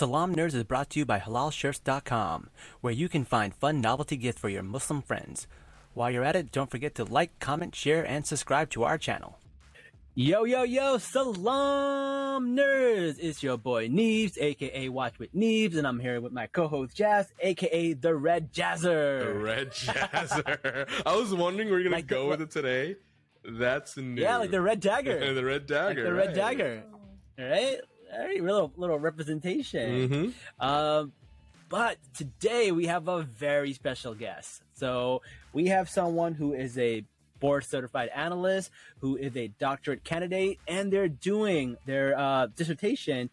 Salaam 0.00 0.34
Nerds 0.34 0.54
is 0.54 0.64
brought 0.64 0.88
to 0.88 0.98
you 0.98 1.04
by 1.04 1.18
HalalShirts.com, 1.18 2.48
where 2.80 2.90
you 2.90 3.06
can 3.06 3.22
find 3.22 3.54
fun 3.54 3.82
novelty 3.82 4.16
gifts 4.16 4.40
for 4.40 4.48
your 4.48 4.62
Muslim 4.62 5.02
friends. 5.02 5.46
While 5.92 6.10
you're 6.10 6.24
at 6.24 6.36
it, 6.36 6.50
don't 6.50 6.70
forget 6.70 6.94
to 6.94 7.04
like, 7.04 7.38
comment, 7.38 7.74
share, 7.74 8.02
and 8.02 8.26
subscribe 8.26 8.70
to 8.70 8.82
our 8.84 8.96
channel. 8.96 9.38
Yo, 10.14 10.44
yo, 10.44 10.62
yo, 10.62 10.96
Salaam 10.96 12.56
Nerds! 12.56 13.18
It's 13.20 13.42
your 13.42 13.58
boy 13.58 13.88
Neebz, 13.90 14.38
aka 14.40 14.88
Watch 14.88 15.18
with 15.18 15.34
Neebz, 15.34 15.76
and 15.76 15.86
I'm 15.86 16.00
here 16.00 16.18
with 16.22 16.32
my 16.32 16.46
co-host 16.46 16.96
Jazz, 16.96 17.26
aka 17.40 17.92
The 17.92 18.14
Red 18.14 18.54
Jazzer. 18.54 19.20
The 19.22 19.34
Red 19.34 19.70
Jazzer. 19.72 20.88
I 21.04 21.14
was 21.14 21.34
wondering 21.34 21.68
where 21.68 21.78
you're 21.78 21.90
gonna 21.90 22.00
go 22.00 22.22
the- 22.22 22.28
with 22.30 22.40
it 22.40 22.50
today. 22.50 22.96
That's 23.44 23.98
new. 23.98 24.22
Yeah, 24.22 24.38
like 24.38 24.50
the 24.50 24.62
Red 24.62 24.80
Dagger. 24.80 25.34
the 25.34 25.44
Red 25.44 25.60
like 25.60 25.66
Dagger. 25.68 26.04
the 26.04 26.12
Red 26.14 26.26
right. 26.28 26.34
Dagger. 26.34 26.82
All 27.38 27.44
right, 27.44 27.80
all 28.12 28.18
right, 28.18 28.42
little 28.42 28.72
little 28.76 28.98
representation. 28.98 30.08
Mhm. 30.08 30.32
Um, 30.58 31.12
but 31.68 31.98
today 32.14 32.72
we 32.72 32.86
have 32.86 33.08
a 33.08 33.22
very 33.22 33.72
special 33.72 34.14
guest. 34.14 34.62
So 34.74 35.22
we 35.52 35.66
have 35.68 35.88
someone 35.88 36.34
who 36.34 36.52
is 36.52 36.76
a 36.78 37.04
board 37.38 37.64
certified 37.64 38.10
analyst, 38.14 38.70
who 38.98 39.16
is 39.16 39.36
a 39.36 39.48
doctorate 39.48 40.04
candidate, 40.04 40.58
and 40.66 40.92
they're 40.92 41.08
doing 41.08 41.76
their 41.86 42.18
uh, 42.18 42.46
dissertation 42.48 43.30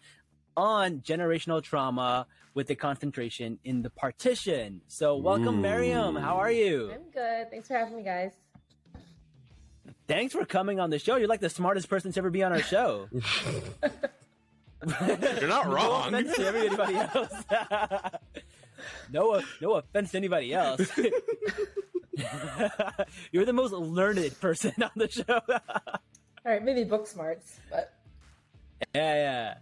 on 0.56 1.02
generational 1.02 1.62
trauma 1.62 2.26
with 2.54 2.70
a 2.70 2.76
concentration 2.76 3.60
in 3.64 3.82
the 3.82 3.90
partition. 3.90 4.82
So 4.88 5.16
welcome, 5.18 5.60
Ooh. 5.60 5.62
Miriam. 5.62 6.16
How 6.16 6.38
are 6.38 6.52
you? 6.52 6.92
I'm 6.92 7.10
good. 7.12 7.50
Thanks 7.52 7.68
for 7.68 7.76
having 7.76 7.98
me, 7.98 8.04
guys. 8.04 8.32
Thanks 10.08 10.34
for 10.34 10.46
coming 10.46 10.80
on 10.80 10.90
the 10.90 11.00
show. 11.00 11.18
You're 11.18 11.28
like 11.28 11.42
the 11.42 11.50
smartest 11.50 11.90
person 11.90 12.12
to 12.14 12.20
ever 12.20 12.30
be 12.30 12.44
on 12.44 12.52
our 12.54 12.62
show. 12.62 13.10
You're 14.86 15.48
not 15.48 15.68
wrong. 15.68 15.68
No 15.70 15.72
wrong. 15.72 16.14
offense 16.14 16.36
to 16.36 16.46
everybody 16.46 16.96
else. 16.96 17.34
no, 19.12 19.42
no 19.62 19.74
offense 19.76 20.12
to 20.12 20.18
anybody 20.18 20.54
else. 20.54 20.90
You're 23.32 23.46
the 23.46 23.54
most 23.54 23.74
learned 23.74 24.40
person 24.40 24.74
on 24.82 24.92
the 24.96 25.10
show. 25.10 25.42
All 25.50 25.60
right, 26.46 26.64
maybe 26.64 26.84
book 26.84 27.08
smarts, 27.08 27.60
but 27.70 27.94
yeah, 28.94 29.16
yeah. 29.16 29.54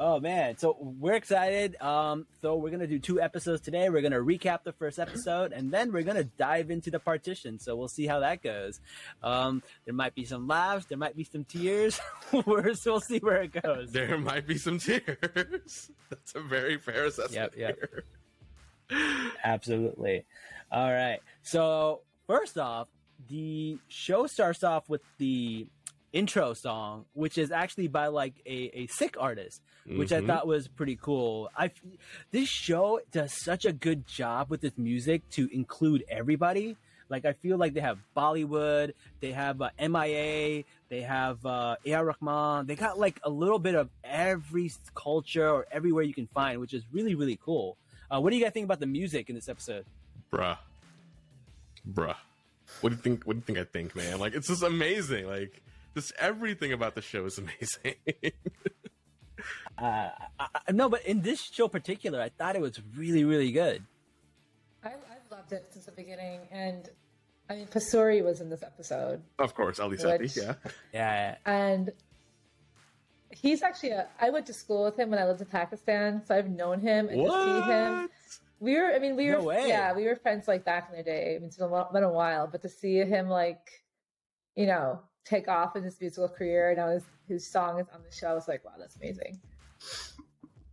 Oh 0.00 0.20
man, 0.20 0.56
so 0.58 0.76
we're 0.78 1.14
excited. 1.14 1.80
Um, 1.82 2.26
so 2.40 2.54
we're 2.54 2.70
gonna 2.70 2.86
do 2.86 3.00
two 3.00 3.20
episodes 3.20 3.60
today. 3.62 3.88
We're 3.88 4.02
gonna 4.02 4.20
recap 4.20 4.62
the 4.62 4.72
first 4.72 5.00
episode, 5.00 5.52
and 5.52 5.72
then 5.72 5.92
we're 5.92 6.04
gonna 6.04 6.22
dive 6.24 6.70
into 6.70 6.90
the 6.90 7.00
partition. 7.00 7.58
So 7.58 7.74
we'll 7.74 7.88
see 7.88 8.06
how 8.06 8.20
that 8.20 8.40
goes. 8.40 8.80
Um, 9.24 9.60
there 9.86 9.94
might 9.94 10.14
be 10.14 10.24
some 10.24 10.46
laughs, 10.46 10.86
there 10.86 10.98
might 10.98 11.16
be 11.16 11.24
some 11.24 11.44
tears. 11.44 12.00
we're, 12.46 12.74
so 12.74 12.92
we'll 12.92 13.00
see 13.00 13.18
where 13.18 13.42
it 13.42 13.60
goes. 13.60 13.90
There 13.90 14.18
might 14.18 14.46
be 14.46 14.56
some 14.56 14.78
tears. 14.78 15.16
That's 16.10 16.34
a 16.36 16.40
very 16.40 16.78
fair 16.78 17.06
assessment. 17.06 17.54
Yep, 17.56 17.56
yep. 17.56 17.78
here. 18.90 19.24
Absolutely. 19.42 20.24
All 20.70 20.92
right. 20.92 21.18
So 21.42 22.02
first 22.28 22.56
off, 22.56 22.86
the 23.28 23.78
show 23.88 24.26
starts 24.28 24.62
off 24.62 24.88
with 24.88 25.02
the 25.18 25.66
intro 26.12 26.54
song, 26.54 27.04
which 27.14 27.36
is 27.38 27.50
actually 27.52 27.88
by 27.88 28.06
like 28.08 28.34
a, 28.46 28.70
a 28.82 28.86
sick 28.88 29.16
artist, 29.20 29.60
which 29.86 30.12
I 30.12 30.20
Mhm. 30.20 30.26
thought 30.26 30.46
was 30.46 30.66
pretty 30.68 30.96
cool. 30.96 31.50
I 31.56 31.70
this 32.30 32.48
show 32.48 33.00
does 33.12 33.32
such 33.32 33.64
a 33.64 33.72
good 33.72 34.06
job 34.06 34.48
with 34.50 34.64
its 34.64 34.78
music 34.78 35.28
to 35.30 35.48
include 35.54 36.04
everybody. 36.08 36.76
Like 37.10 37.24
I 37.24 37.32
feel 37.32 37.56
like 37.56 37.72
they 37.74 37.80
have 37.80 37.98
Bollywood, 38.16 38.92
they 39.20 39.32
have 39.32 39.62
uh, 39.62 39.70
MIA, 39.78 40.64
they 40.90 41.00
have 41.02 41.44
uh, 41.46 41.76
AR 41.90 42.04
Rahman. 42.04 42.66
They 42.66 42.74
got 42.76 42.98
like 42.98 43.18
a 43.22 43.30
little 43.30 43.58
bit 43.58 43.74
of 43.74 43.88
every 44.04 44.70
culture 44.94 45.48
or 45.48 45.66
everywhere 45.70 46.04
you 46.04 46.12
can 46.14 46.26
find, 46.28 46.60
which 46.60 46.74
is 46.74 46.82
really 46.92 47.14
really 47.14 47.38
cool. 47.42 47.76
Uh, 48.10 48.20
what 48.20 48.30
do 48.30 48.36
you 48.36 48.44
guys 48.44 48.52
think 48.52 48.64
about 48.64 48.80
the 48.80 48.86
music 48.86 49.28
in 49.28 49.34
this 49.34 49.48
episode? 49.48 49.84
Bruh. 50.32 50.58
Bruh. 51.90 52.16
What 52.82 52.90
do 52.90 52.96
you 52.96 53.02
think 53.02 53.24
what 53.24 53.34
do 53.34 53.38
you 53.38 53.42
think 53.42 53.58
I 53.58 53.64
think, 53.64 53.96
man? 53.96 54.18
Like 54.18 54.34
it's 54.34 54.48
just 54.48 54.62
amazing. 54.62 55.26
Like 55.26 55.62
just 56.00 56.12
everything 56.18 56.72
about 56.72 56.94
the 56.94 57.02
show 57.02 57.24
is 57.26 57.38
amazing. 57.38 57.94
Uh, 59.78 60.10
I, 60.40 60.46
I, 60.66 60.72
no, 60.72 60.88
but 60.88 61.04
in 61.06 61.20
this 61.22 61.40
show 61.40 61.68
particular, 61.68 62.20
I 62.20 62.30
thought 62.30 62.56
it 62.56 62.60
was 62.60 62.80
really, 62.96 63.22
really 63.24 63.52
good. 63.52 63.84
I, 64.82 64.88
I've 64.88 65.30
loved 65.30 65.52
it 65.52 65.66
since 65.70 65.84
the 65.86 65.92
beginning. 65.92 66.40
And 66.50 66.88
I 67.48 67.54
mean, 67.54 67.66
Pasoori 67.68 68.24
was 68.24 68.40
in 68.40 68.50
this 68.50 68.64
episode, 68.64 69.22
of 69.38 69.54
course, 69.54 69.78
Ali 69.78 69.96
Sethi, 69.96 70.18
Which- 70.18 70.36
yeah. 70.36 70.54
Yeah, 70.92 71.36
and 71.46 71.92
he's 73.30 73.62
actually 73.62 73.90
a. 73.90 74.08
I 74.20 74.30
went 74.30 74.46
to 74.46 74.52
school 74.52 74.84
with 74.84 74.98
him 74.98 75.10
when 75.10 75.20
I 75.20 75.26
lived 75.26 75.40
in 75.42 75.46
Pakistan, 75.46 76.22
so 76.26 76.34
I've 76.34 76.50
known 76.50 76.80
him 76.80 77.08
and 77.08 77.24
to 77.24 77.30
see 77.30 77.70
him. 77.72 78.08
We 78.58 78.74
were, 78.76 78.92
I 78.92 78.98
mean, 78.98 79.14
we 79.14 79.28
No 79.28 79.38
were, 79.38 79.44
way. 79.44 79.68
yeah, 79.68 79.92
we 79.94 80.06
were 80.06 80.16
friends 80.16 80.48
like 80.48 80.64
back 80.64 80.88
in 80.90 80.96
the 80.96 81.04
day. 81.04 81.36
I 81.36 81.38
mean, 81.38 81.46
it's 81.46 81.56
been 81.56 81.66
a, 81.66 81.70
while- 81.70 81.92
been 81.92 82.02
a 82.02 82.10
while, 82.12 82.48
but 82.50 82.62
to 82.62 82.68
see 82.68 82.96
him 82.96 83.28
like, 83.28 83.84
you 84.56 84.66
know, 84.66 85.02
take 85.24 85.48
off 85.48 85.76
in 85.76 85.82
his 85.82 86.00
musical 86.00 86.28
career, 86.28 86.70
and 86.70 86.78
now 86.78 86.88
his 86.90 87.04
his 87.26 87.50
song 87.50 87.78
is 87.80 87.86
on 87.94 88.00
the 88.08 88.14
show. 88.14 88.28
I 88.28 88.34
was 88.34 88.48
like, 88.48 88.64
wow, 88.64 88.72
that's 88.78 88.96
amazing. 88.96 89.38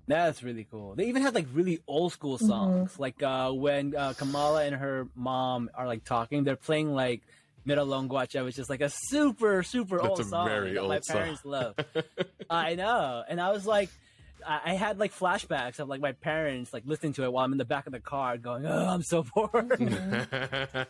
that's 0.07 0.43
really 0.43 0.67
cool. 0.69 0.95
They 0.95 1.05
even 1.05 1.21
had 1.21 1.35
like 1.35 1.47
really 1.53 1.79
old 1.87 2.11
school 2.13 2.37
songs, 2.37 2.99
like 2.99 3.21
uh, 3.23 3.51
when 3.51 3.95
uh, 3.95 4.13
Kamala 4.17 4.65
and 4.65 4.75
her 4.75 5.07
mom 5.15 5.69
are 5.73 5.87
like 5.87 6.03
talking, 6.03 6.43
they're 6.43 6.55
playing 6.55 6.93
like 6.93 7.21
Mera 7.65 7.81
Laung 7.81 8.07
Gawacha, 8.07 8.45
which 8.45 8.59
is 8.59 8.69
like 8.69 8.81
a 8.81 8.89
super, 8.89 9.63
super 9.63 9.97
That's 9.97 10.09
old 10.09 10.19
a 10.19 10.23
song 10.23 10.47
very 10.47 10.73
that 10.73 10.83
my 10.83 10.95
old 10.95 11.05
song. 11.05 11.17
parents 11.17 11.45
love. 11.45 11.75
I 12.49 12.75
know, 12.75 13.23
and 13.27 13.41
I 13.41 13.51
was 13.51 13.65
like. 13.65 13.89
I 14.45 14.61
I 14.65 14.73
had 14.73 14.99
like 14.99 15.13
flashbacks 15.13 15.79
of 15.79 15.87
like 15.87 16.01
my 16.01 16.13
parents 16.13 16.73
like 16.73 16.83
listening 16.85 17.13
to 17.13 17.23
it 17.23 17.31
while 17.33 17.45
I'm 17.45 17.51
in 17.51 17.57
the 17.57 17.65
back 17.65 17.87
of 17.87 17.93
the 17.93 17.99
car 17.99 18.37
going, 18.37 18.65
"Oh, 18.65 18.87
I'm 18.87 19.03
so 19.03 19.23
bored." 19.23 20.01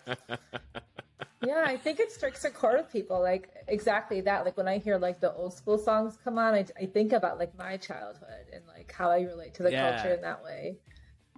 yeah, 1.41 1.63
I 1.67 1.77
think 1.77 1.99
it 1.99 2.11
strikes 2.11 2.43
a 2.45 2.51
chord 2.51 2.77
with 2.77 2.91
people. 2.91 3.21
Like 3.21 3.49
exactly 3.67 4.21
that. 4.21 4.45
Like 4.45 4.57
when 4.57 4.67
I 4.67 4.77
hear 4.79 4.97
like 4.97 5.19
the 5.21 5.33
old 5.33 5.53
school 5.53 5.77
songs 5.77 6.17
come 6.23 6.37
on, 6.37 6.53
I, 6.53 6.65
I 6.79 6.85
think 6.85 7.13
about 7.13 7.37
like 7.39 7.55
my 7.57 7.77
childhood 7.77 8.47
and 8.53 8.63
like 8.67 8.91
how 8.91 9.11
I 9.11 9.21
relate 9.21 9.53
to 9.55 9.63
the 9.63 9.71
Yeah. 9.71 9.91
culture 9.91 10.13
in 10.13 10.21
that 10.21 10.43
way. 10.43 10.77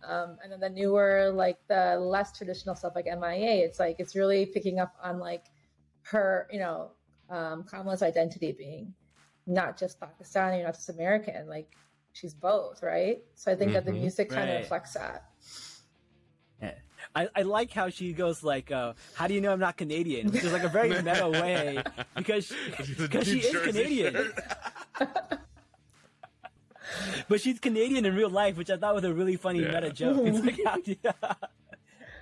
Um, 0.07 0.38
and 0.44 0.51
then 0.51 0.59
the 0.59 0.69
newer, 0.69 1.31
like 1.33 1.57
the 1.67 1.97
less 2.00 2.38
traditional 2.38 2.75
stuff, 2.75 2.94
like 2.95 3.07
MIA, 3.07 3.66
it's 3.66 3.79
like 3.79 3.97
it's 4.00 4.16
really 4.16 4.45
picking 4.45 4.79
up 4.79 4.94
on 5.03 5.19
like 5.19 5.45
her, 6.03 6.47
you 6.51 6.59
know, 6.59 6.91
um, 7.29 7.63
Kamala's 7.63 8.03
identity 8.03 8.53
being 8.57 8.94
not 9.47 9.77
just 9.77 10.00
Pakistani, 10.00 10.63
not 10.63 10.75
just 10.75 10.89
American. 10.89 11.47
Like 11.47 11.72
she's 12.19 12.33
both, 12.33 12.81
right? 12.81 13.19
So 13.35 13.51
I 13.51 13.55
think 13.55 13.73
that 13.73 13.85
the 13.85 13.91
Mhm. 13.91 14.01
music 14.01 14.29
kind 14.29 14.50
Right. 14.50 14.55
of 14.55 14.61
reflects 14.61 14.94
that. 14.94 15.23
I, 17.16 17.29
I 17.35 17.41
like 17.44 17.72
how 17.72 17.89
she 17.89 18.11
goes 18.11 18.44
like, 18.44 18.72
uh, 18.72 18.94
"How 19.13 19.28
do 19.28 19.33
you 19.33 19.41
know 19.41 19.51
I'm 19.51 19.59
not 19.59 19.78
Canadian?" 19.78 20.29
Which 20.31 20.44
is 20.44 20.51
like 20.51 20.63
a 20.63 20.67
very 20.69 20.89
meta 20.89 21.29
way 21.41 21.81
because 22.16 22.51
because 22.97 23.27
she 23.27 23.39
New 23.39 23.47
is 23.47 23.61
Canadian, 23.63 24.33
but 27.29 27.41
she's 27.41 27.59
Canadian 27.59 28.06
in 28.06 28.16
real 28.16 28.29
life, 28.29 28.57
which 28.57 28.69
I 28.69 28.77
thought 28.77 28.95
was 28.95 29.03
a 29.03 29.13
really 29.13 29.35
funny 29.35 29.61
Yeah. 29.61 29.72
meta 29.79 29.91
joke. 29.91 30.17
It's 30.25 30.45
like, 30.45 30.59
how 30.66 30.77
do 30.81 30.91
you- 30.91 31.11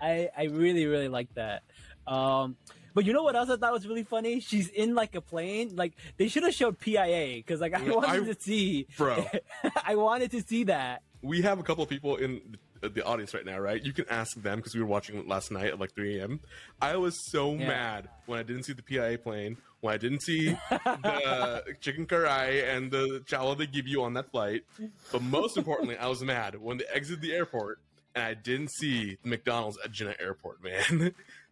I 0.02 0.30
I 0.38 0.44
really 0.46 0.86
really 0.86 1.08
like 1.10 1.34
that. 1.36 1.64
Um, 2.08 2.58
but 2.96 3.06
you 3.06 3.14
know 3.14 3.22
what 3.22 3.36
else 3.36 3.52
I 3.52 3.58
thought 3.58 3.72
was 3.74 3.88
really 3.88 4.04
funny? 4.04 4.40
She's 4.40 4.70
in 4.70 4.96
like 4.96 5.14
a 5.14 5.22
plane. 5.22 5.76
Like 5.76 5.94
they 6.18 6.28
should 6.28 6.42
have 6.44 6.54
showed 6.56 6.80
PIA 6.80 7.36
because 7.38 7.62
like 7.62 7.76
I 7.76 7.84
wanted 7.88 8.24
I- 8.24 8.34
to 8.34 8.42
see, 8.42 8.88
Bro. 8.98 9.28
I 9.86 9.96
wanted 9.96 10.32
to 10.32 10.42
see 10.42 10.64
that. 10.64 11.04
we 11.22 11.44
have 11.44 11.60
a 11.60 11.64
couple 11.64 11.84
of 11.84 11.90
people 11.90 12.16
in 12.16 12.58
the, 12.82 12.88
uh, 12.88 12.90
the 12.94 13.06
audience 13.06 13.34
right 13.34 13.46
now, 13.46 13.60
right? 13.60 13.84
You 13.84 13.94
can 13.94 14.06
ask 14.10 14.36
them 14.42 14.58
because 14.58 14.74
we 14.74 14.82
were 14.82 14.88
watching 14.88 15.28
last 15.28 15.52
night 15.52 15.68
at 15.68 15.80
like 15.80 15.94
3 15.94 16.20
a.m. 16.20 16.40
I 16.82 16.96
was 16.98 17.16
so 17.32 17.54
Yeah. 17.54 17.68
mad 17.68 18.10
when 18.26 18.40
I 18.40 18.44
didn't 18.44 18.64
see 18.64 18.74
the 18.74 18.82
PIA 18.84 19.18
plane, 19.20 19.58
when 19.82 19.94
I 19.94 19.98
didn't 19.98 20.22
see 20.22 20.56
the 20.70 21.64
chicken 21.82 22.06
karai 22.06 22.76
and 22.76 22.92
the 22.92 23.24
chalo 23.28 23.58
they 23.58 23.68
give 23.68 23.88
you 23.88 24.04
on 24.04 24.14
that 24.16 24.32
flight. 24.32 24.64
But 25.12 25.22
most 25.22 25.58
importantly, 25.58 25.98
I 25.98 26.08
was 26.08 26.22
mad 26.24 26.56
when 26.62 26.78
they 26.78 26.86
exited 26.94 27.22
the 27.22 27.34
airport 27.34 27.80
and 28.14 28.24
I 28.24 28.34
didn't 28.34 28.70
see 28.72 29.18
the 29.24 29.30
McDonald's 29.30 29.78
at 29.84 29.92
Jeddah 29.92 30.22
Airport, 30.22 30.64
man. 30.64 31.14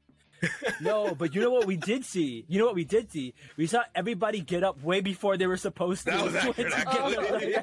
No, 0.81 1.15
but 1.15 1.33
you 1.35 1.41
know 1.41 1.51
what 1.51 1.65
we 1.65 1.77
did 1.77 2.03
see? 2.05 2.45
You 2.47 2.59
know 2.59 2.65
what 2.65 2.75
we 2.75 2.83
did 2.83 3.11
see? 3.11 3.33
We 3.57 3.67
saw 3.67 3.83
everybody 3.95 4.41
get 4.41 4.63
up 4.63 4.81
way 4.83 5.01
before 5.01 5.37
they 5.37 5.47
were 5.47 5.57
supposed 5.57 6.05
to. 6.05 6.11
That 6.11 6.23
was 6.23 6.35
accurate, 6.71 6.73
actually. 6.73 7.53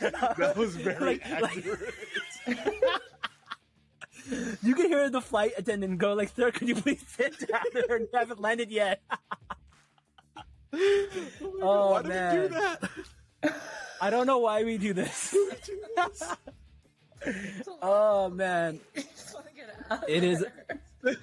that 0.00 0.56
was 0.56 0.76
very 0.76 1.18
Like- 1.18 1.40
like- 1.40 1.56
accurate. 1.58 1.94
you 4.62 4.74
could 4.74 4.86
hear 4.86 5.10
the 5.10 5.20
flight 5.20 5.52
attendant 5.56 5.98
go 5.98 6.12
like, 6.14 6.30
"Sir, 6.34 6.50
could 6.52 6.68
you 6.68 6.74
please 6.76 7.02
sit 7.16 7.34
down? 7.48 7.60
They 7.74 7.82
haven't 8.18 8.40
landed 8.40 8.70
yet." 8.70 9.02
Oh, 10.72 11.90
Why 11.92 12.02
did 12.02 12.10
oh, 12.10 12.14
man. 12.14 12.40
we 12.42 12.48
do 12.48 12.54
that? 12.54 12.90
I 14.00 14.10
don't 14.10 14.26
know 14.26 14.38
why 14.38 14.62
we 14.64 14.78
do 14.78 14.92
this. 14.94 15.34
oh 17.82 18.30
man, 18.30 18.80
Just 19.90 20.02
wanna 20.02 20.06
get 20.06 20.08
out 20.08 20.08
It 20.10 20.24
is- 20.24 20.44
there. 21.02 21.16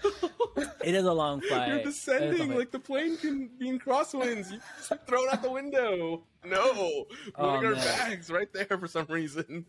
it 0.83 0.95
is 0.95 1.05
a 1.05 1.13
long 1.13 1.41
flight. 1.41 1.67
You're 1.67 1.77
It 1.77 1.87
is 1.87 2.07
a 2.07 2.11
descending 2.11 2.55
like 2.55 2.71
the 2.71 2.79
plane 2.79 3.17
can 3.17 3.47
be 3.59 3.69
in 3.69 3.79
crosswinds. 3.79 4.51
You 4.51 4.59
just 4.77 4.91
throw 5.07 5.23
it 5.25 5.33
out 5.33 5.41
the 5.43 5.51
window. 5.51 6.23
No, 6.43 6.59
Oh, 6.65 7.07
putting 7.35 7.65
our 7.65 7.75
man. 7.75 7.75
bags 7.75 8.29
right 8.31 8.51
there 8.53 8.65
for 8.77 8.87
some 8.87 9.05
reason. 9.07 9.65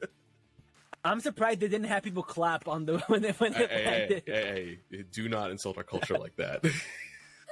I'm 1.05 1.21
surprised 1.21 1.61
they 1.61 1.69
didn't 1.69 1.87
have 1.89 2.03
people 2.03 2.23
clap 2.23 2.67
on 2.69 2.87
the 2.87 2.99
when 3.09 3.23
they 3.23 3.31
when 3.33 3.53
they 3.53 3.67
hey, 3.67 4.23
hey, 4.27 4.33
hey, 4.33 4.79
hey, 4.91 5.05
do 5.13 5.29
not 5.29 5.51
insult 5.51 5.77
our 5.77 5.85
culture 5.85 6.19
like 6.19 6.37
that. 6.37 6.65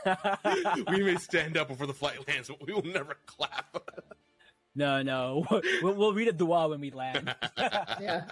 we 0.90 1.02
may 1.02 1.16
stand 1.16 1.56
up 1.56 1.68
before 1.68 1.86
the 1.86 1.94
flight 1.94 2.26
lands, 2.28 2.48
but 2.48 2.64
we 2.66 2.72
will 2.72 2.82
never 2.82 3.16
clap. 3.26 3.76
no, 4.74 5.02
no, 5.02 5.44
we'll, 5.82 5.94
we'll 5.94 6.12
read 6.14 6.28
a 6.28 6.32
dua 6.32 6.68
when 6.68 6.80
we 6.80 6.90
land. 6.90 7.34
Yeah. 7.58 8.24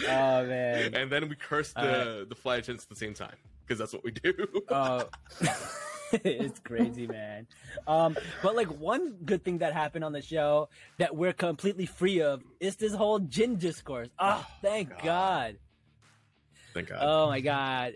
Oh 0.00 0.46
man. 0.46 0.94
and 0.94 1.10
then 1.10 1.28
we 1.28 1.36
curse 1.36 1.72
the 1.72 2.26
the 2.28 2.34
flight 2.34 2.60
attendants 2.60 2.84
at 2.84 2.90
the 2.90 2.96
same 2.96 3.14
time 3.14 3.36
because 3.66 3.78
that's 3.78 3.92
what 3.92 4.04
we 4.04 4.10
do. 4.10 4.46
Oh, 4.68 5.08
it's 6.12 6.60
crazy, 6.60 7.06
man. 7.06 7.46
Um, 7.86 8.16
but 8.42 8.54
like 8.54 8.68
one 8.68 9.16
good 9.24 9.42
thing 9.44 9.58
that 9.58 9.72
happened 9.72 10.04
on 10.04 10.12
the 10.12 10.22
show 10.22 10.68
that 10.98 11.16
we're 11.16 11.32
completely 11.32 11.86
free 11.86 12.20
of 12.20 12.42
is 12.60 12.76
this 12.76 12.94
whole 12.94 13.18
jinn 13.18 13.56
discourse. 13.56 14.08
Oh, 14.18 14.46
thank 14.62 14.90
God. 14.90 15.02
God. 15.04 15.56
Thank 16.72 16.88
God. 16.88 16.98
Oh 17.00 17.28
my 17.28 17.40
God. 17.40 17.94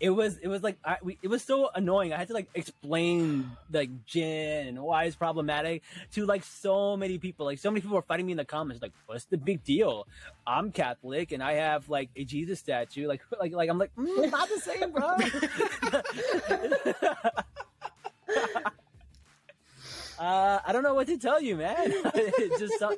It 0.00 0.10
was 0.10 0.36
it 0.38 0.48
was 0.48 0.62
like 0.62 0.76
I, 0.84 0.96
we, 1.02 1.18
it 1.22 1.28
was 1.28 1.42
so 1.42 1.70
annoying. 1.74 2.12
I 2.12 2.18
had 2.18 2.28
to 2.28 2.34
like 2.34 2.48
explain 2.54 3.50
like 3.72 4.04
jinn 4.04 4.66
and 4.66 4.82
why 4.82 5.04
it's 5.04 5.16
problematic 5.16 5.82
to 6.12 6.26
like 6.26 6.44
so 6.44 6.96
many 6.96 7.18
people. 7.18 7.46
Like 7.46 7.58
so 7.58 7.70
many 7.70 7.80
people 7.80 7.96
were 7.96 8.02
fighting 8.02 8.26
me 8.26 8.32
in 8.32 8.38
the 8.38 8.44
comments. 8.44 8.82
Like, 8.82 8.92
what's 9.06 9.24
the 9.26 9.38
big 9.38 9.62
deal? 9.64 10.06
I'm 10.46 10.72
Catholic 10.72 11.32
and 11.32 11.42
I 11.42 11.54
have 11.54 11.88
like 11.88 12.10
a 12.16 12.24
Jesus 12.24 12.58
statue. 12.58 13.06
Like 13.06 13.22
like 13.40 13.52
like 13.52 13.70
I'm 13.70 13.78
like 13.78 13.94
mm, 13.94 14.30
not 14.30 14.48
the 14.48 14.60
same, 14.60 14.90
bro. 14.90 15.04
uh, 20.18 20.58
I 20.66 20.72
don't 20.72 20.82
know 20.82 20.94
what 20.94 21.06
to 21.06 21.18
tell 21.18 21.40
you, 21.40 21.56
man. 21.56 21.92
just 22.58 22.78
so- 22.78 22.96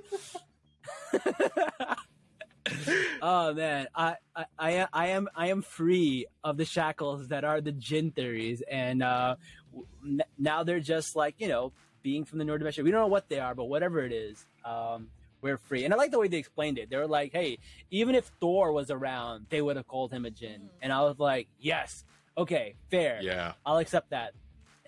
oh 3.23 3.55
man, 3.55 3.89
I, 3.95 4.17
I 4.35 4.45
I 4.59 4.71
am 4.73 4.89
I 4.93 5.07
am 5.09 5.29
I 5.35 5.47
am 5.49 5.63
free 5.63 6.27
of 6.43 6.57
the 6.57 6.65
shackles 6.65 7.29
that 7.29 7.45
are 7.45 7.61
the 7.61 7.73
jinn 7.73 8.11
theories, 8.11 8.63
and 8.71 9.03
uh, 9.03 9.37
w- 9.73 9.87
n- 10.05 10.23
now 10.39 10.63
they're 10.65 10.81
just 10.81 11.17
like 11.17 11.35
you 11.39 11.49
know 11.49 11.73
being 12.03 12.25
from 12.25 12.39
the 12.39 12.45
Noor 12.45 12.59
Dimension. 12.59 12.85
We 12.85 12.91
don't 12.91 13.01
know 13.01 13.07
what 13.09 13.29
they 13.29 13.39
are, 13.41 13.55
but 13.55 13.65
whatever 13.65 14.01
it 14.05 14.13
is, 14.13 14.45
um, 14.65 15.09
we're 15.41 15.57
free. 15.59 15.85
And 15.85 15.93
I 15.93 15.97
like 15.97 16.11
the 16.11 16.19
way 16.19 16.29
they 16.29 16.39
explained 16.39 16.79
it. 16.79 16.89
They 16.91 16.97
were 16.97 17.07
like, 17.09 17.33
hey, 17.33 17.59
even 17.91 18.15
if 18.15 18.31
Thor 18.41 18.73
was 18.73 18.91
around, 18.91 19.47
they 19.49 19.61
would 19.61 19.77
have 19.77 19.87
called 19.89 20.13
him 20.13 20.25
a 20.25 20.31
jinn, 20.31 20.71
and 20.81 20.93
I 20.93 21.03
was 21.03 21.19
like, 21.19 21.49
yes, 21.59 22.05
okay, 22.39 22.75
fair. 22.91 23.21
yeah. 23.23 23.53
I'll 23.65 23.79
accept 23.79 24.11
that. 24.11 24.35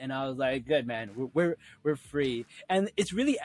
And 0.01 0.13
I 0.13 0.29
was 0.29 0.39
like, 0.39 0.65
good 0.67 0.87
man, 0.87 1.11
we're 1.17 1.27
we're, 1.35 1.57
we're 1.83 1.97
free. 1.97 2.47
And 2.69 2.91
it's 2.97 3.13
really, 3.13 3.37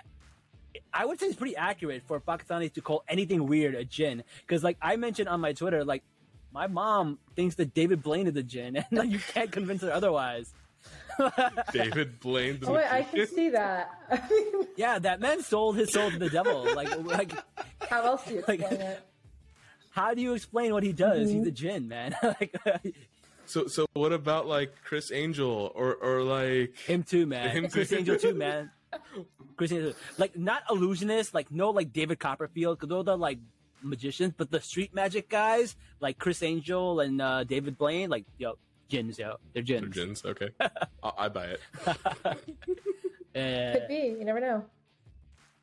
I 0.93 1.05
would 1.05 1.19
say 1.19 1.27
it's 1.27 1.35
pretty 1.35 1.55
accurate 1.55 2.03
for 2.07 2.19
Pakistanis 2.19 2.73
to 2.73 2.81
call 2.81 3.03
anything 3.07 3.47
weird 3.47 3.75
a 3.75 3.83
jinn. 3.85 4.23
Because 4.41 4.63
like 4.63 4.77
I 4.81 4.95
mentioned 4.95 5.29
on 5.29 5.39
my 5.39 5.53
Twitter, 5.53 5.83
like 5.83 6.03
my 6.53 6.67
mom 6.67 7.19
thinks 7.35 7.55
that 7.55 7.73
David 7.73 8.03
Blaine 8.03 8.27
is 8.27 8.35
a 8.35 8.43
jinn, 8.43 8.75
and 8.77 8.85
like 8.91 9.09
you 9.09 9.19
can't 9.19 9.51
convince 9.51 9.81
her 9.81 9.91
otherwise. 9.91 10.53
David 11.71 12.19
Blaine. 12.19 12.59
the 12.59 12.67
Oh 12.67 12.73
wait, 12.73 12.91
I 12.91 13.03
can 13.03 13.27
see 13.27 13.49
that. 13.49 13.91
Yeah, 14.75 14.97
that 14.97 15.19
man 15.21 15.43
sold 15.43 15.77
his 15.77 15.93
soul 15.93 16.09
to 16.09 16.17
the 16.17 16.29
devil. 16.31 16.63
Like 16.75 16.97
like 17.03 17.31
how 17.87 18.03
else 18.03 18.25
do 18.25 18.33
you 18.33 18.43
Like- 18.47 18.59
explain 18.61 18.81
it? 18.81 19.07
how 19.91 20.15
do 20.15 20.21
you 20.21 20.33
explain 20.33 20.73
what 20.73 20.81
he 20.81 20.91
does? 20.91 21.29
He's 21.29 21.37
mm-hmm. 21.41 21.47
a 21.47 21.51
jinn, 21.51 21.87
man. 21.87 22.15
like 22.23 22.55
So 23.45 23.67
so 23.67 23.85
what 23.93 24.11
about 24.13 24.47
like 24.47 24.73
Criss 24.83 25.11
Angel 25.11 25.71
or 25.75 25.93
or 25.93 26.23
like 26.23 26.75
Him 26.79 27.03
too, 27.03 27.27
man. 27.27 27.49
Him 27.51 27.69
Chris 27.69 27.89
too. 27.89 27.97
Angel 27.97 28.17
too, 28.17 28.33
man. 28.33 28.71
Criss 29.57 29.71
Angel, 29.71 29.93
like 30.17 30.37
not 30.37 30.65
illusionists, 30.67 31.33
like 31.33 31.51
no, 31.51 31.69
like 31.71 31.93
David 31.93 32.19
Copperfield, 32.19 32.77
because 32.79 32.89
those 32.89 33.07
are 33.07 33.17
like 33.17 33.39
magicians, 33.81 34.33
but 34.37 34.49
the 34.51 34.61
street 34.61 34.93
magic 34.93 35.29
guys, 35.29 35.75
like 35.99 36.17
Criss 36.17 36.41
Angel 36.43 36.99
and 36.99 37.21
uh, 37.21 37.43
David 37.43 37.77
Blaine, 37.77 38.09
like 38.09 38.25
yo, 38.37 38.57
jinns, 38.89 39.17
yo, 39.19 39.35
they're 39.53 39.63
jinns. 39.63 39.81
They're 39.81 39.89
jinns. 40.05 40.21
jinns? 40.21 40.25
Okay, 40.25 40.49
I, 41.03 41.11
I 41.17 41.29
buy 41.29 41.45
it. 41.45 41.59
Uh, 42.25 42.33
Could 43.79 43.87
be. 43.87 44.15
You 44.19 44.25
never 44.25 44.39
know. 44.39 44.65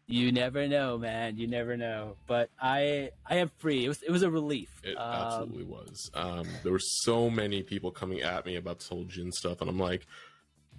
you 0.06 0.32
never 0.32 0.66
know, 0.66 0.98
man. 0.98 1.36
You 1.38 1.46
never 1.46 1.76
know. 1.76 2.16
But 2.26 2.50
I, 2.60 3.10
I 3.24 3.36
am 3.36 3.50
free. 3.58 3.84
It 3.84 3.88
was, 3.88 4.02
it 4.02 4.10
was 4.10 4.22
a 4.22 4.30
relief. 4.30 4.68
It 4.82 4.96
Um, 4.98 5.12
absolutely 5.12 5.64
was. 5.64 6.10
Um, 6.14 6.46
there 6.64 6.72
were 6.72 6.80
so 6.80 7.30
many 7.30 7.62
people 7.62 7.90
coming 7.92 8.20
at 8.22 8.44
me 8.44 8.56
about 8.56 8.80
this 8.80 8.88
whole 8.88 9.04
jinn 9.04 9.30
stuff, 9.30 9.60
and 9.60 9.70
I'm 9.70 9.78
like, 9.78 10.06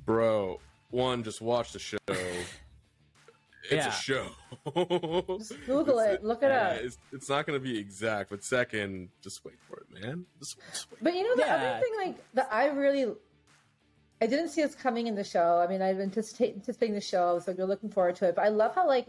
bro, 0.06 0.60
one, 0.92 1.24
just 1.24 1.42
watch 1.42 1.72
the 1.74 1.80
show. 1.80 1.98
It's 2.08 3.86
Yeah. 3.86 3.88
a 3.88 3.92
show. 3.92 4.26
Just 5.38 5.54
Google 5.66 6.00
it. 6.00 6.24
Look 6.24 6.44
it 6.44 6.48
yeah, 6.48 6.70
up. 6.70 6.78
It's, 6.82 6.98
it's 7.14 7.30
not 7.30 7.46
going 7.46 7.58
to 7.60 7.64
be 7.64 7.78
exact, 7.78 8.30
but 8.30 8.44
second, 8.44 9.10
just 9.22 9.46
wait 9.46 9.56
for 9.68 9.78
it, 9.82 10.02
man. 10.02 10.26
Just, 10.40 10.58
just 10.72 10.92
wait. 10.92 11.04
But 11.04 11.14
you 11.14 11.24
know 11.24 11.36
the 11.36 11.44
Yeah. 11.48 11.56
other 11.56 11.80
thing, 11.80 11.92
like 12.08 12.34
that 12.34 12.50
I 12.52 12.68
really, 12.70 13.14
I 14.22 14.28
didn't 14.28 14.50
see 14.50 14.64
us 14.64 14.76
coming 14.76 15.08
in 15.08 15.16
the 15.16 15.24
show. 15.24 15.60
I 15.60 15.68
mean, 15.68 15.82
I've 15.82 15.98
been 15.98 16.06
anticipate, 16.08 16.56
anticipating 16.56 16.96
the 16.96 17.02
show. 17.02 17.30
I 17.30 17.34
was 17.34 17.48
like, 17.48 17.58
we're 17.58 17.66
looking 17.66 17.90
forward 17.92 18.16
to 18.18 18.28
it. 18.28 18.36
But 18.36 18.46
I 18.46 18.50
love 18.50 18.76
how 18.76 18.88
like 18.88 19.08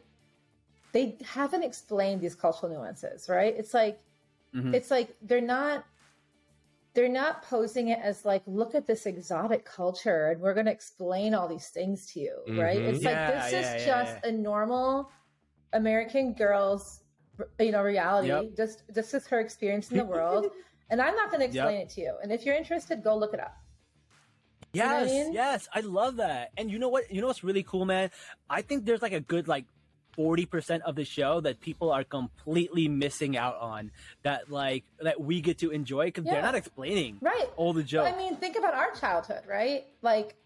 they 0.93 1.17
haven't 1.25 1.63
explained 1.65 2.21
these 2.21 2.35
cultural 2.35 2.71
nuances, 2.71 3.29
right? 3.29 3.55
It's 3.57 3.73
like 3.75 3.99
Mhm. 4.55 4.75
it's 4.75 4.91
like 4.91 5.17
they're 5.23 5.41
not 5.41 5.85
they're 6.95 7.09
not 7.09 7.43
posing 7.43 7.89
it 7.89 7.99
as 8.03 8.25
like 8.25 8.43
look 8.47 8.75
at 8.75 8.87
this 8.87 9.07
exotic 9.07 9.65
culture 9.65 10.29
and 10.31 10.41
we're 10.41 10.55
going 10.55 10.67
to 10.67 10.73
explain 10.73 11.35
all 11.35 11.49
these 11.49 11.69
things 11.69 12.07
to 12.13 12.21
you 12.21 12.37
right 12.57 12.83
Mhm. 12.83 12.89
it's 12.89 13.03
Yeah, 13.03 13.11
like 13.11 13.27
this 13.27 13.53
yeah, 13.53 13.61
is 13.61 13.75
yeah, 13.79 13.85
just 13.87 14.25
a 14.25 14.33
normal 14.33 15.11
american 15.73 16.35
girl's 16.35 17.03
you 17.59 17.73
know 17.73 17.83
reality 17.83 18.29
Yep. 18.29 18.57
just 18.57 18.83
this 18.95 19.15
is 19.15 19.27
her 19.27 19.41
experience 19.41 19.91
in 19.91 19.97
the 19.97 20.05
world 20.05 20.47
and 20.91 21.01
i'm 21.01 21.15
not 21.17 21.31
going 21.31 21.41
to 21.41 21.47
explain 21.47 21.77
Yep. 21.77 21.89
it 21.89 21.89
to 21.91 22.01
you 22.03 22.15
and 22.23 22.33
if 22.33 22.45
you're 22.45 22.55
interested 22.55 23.03
go 23.03 23.17
look 23.17 23.35
it 23.35 23.41
up 23.41 23.55
know 24.75 24.97
I 24.97 25.05
Yes, 25.05 25.07
mean? 25.07 25.33
yes, 25.33 25.69
I 25.75 25.81
love 25.81 26.17
that. 26.17 26.51
And 26.57 26.71
you 26.71 26.79
know 26.79 26.89
what? 26.89 27.11
You 27.13 27.21
know 27.21 27.27
what's 27.27 27.45
really 27.45 27.63
cool, 27.63 27.85
man? 27.85 28.11
I 28.49 28.63
think 28.63 28.85
there's 28.87 29.03
like 29.03 29.13
a 29.13 29.21
good 29.21 29.47
like 29.49 29.67
forty 30.15 30.47
percent 30.47 30.83
of 30.85 30.95
the 30.97 31.05
show 31.05 31.41
that 31.41 31.61
people 31.61 31.91
are 31.91 32.05
completely 32.05 32.89
missing 32.89 33.37
out 33.37 33.57
on. 33.59 33.91
That 34.23 34.51
like 34.51 34.85
that 35.01 35.21
we 35.21 35.41
get 35.41 35.59
to 35.59 35.71
enjoy 35.71 36.07
because 36.07 36.25
Yeah. 36.25 36.35
they're 36.35 36.43
not 36.43 36.55
explaining 36.55 37.19
right 37.21 37.49
all 37.57 37.73
the 37.73 37.83
jokes. 37.83 38.13
i 38.13 38.17
mean 38.17 38.37
think 38.37 38.57
about 38.57 38.75
our 38.75 38.93
childhood 38.93 39.43
right 39.49 39.85
like 40.03 40.37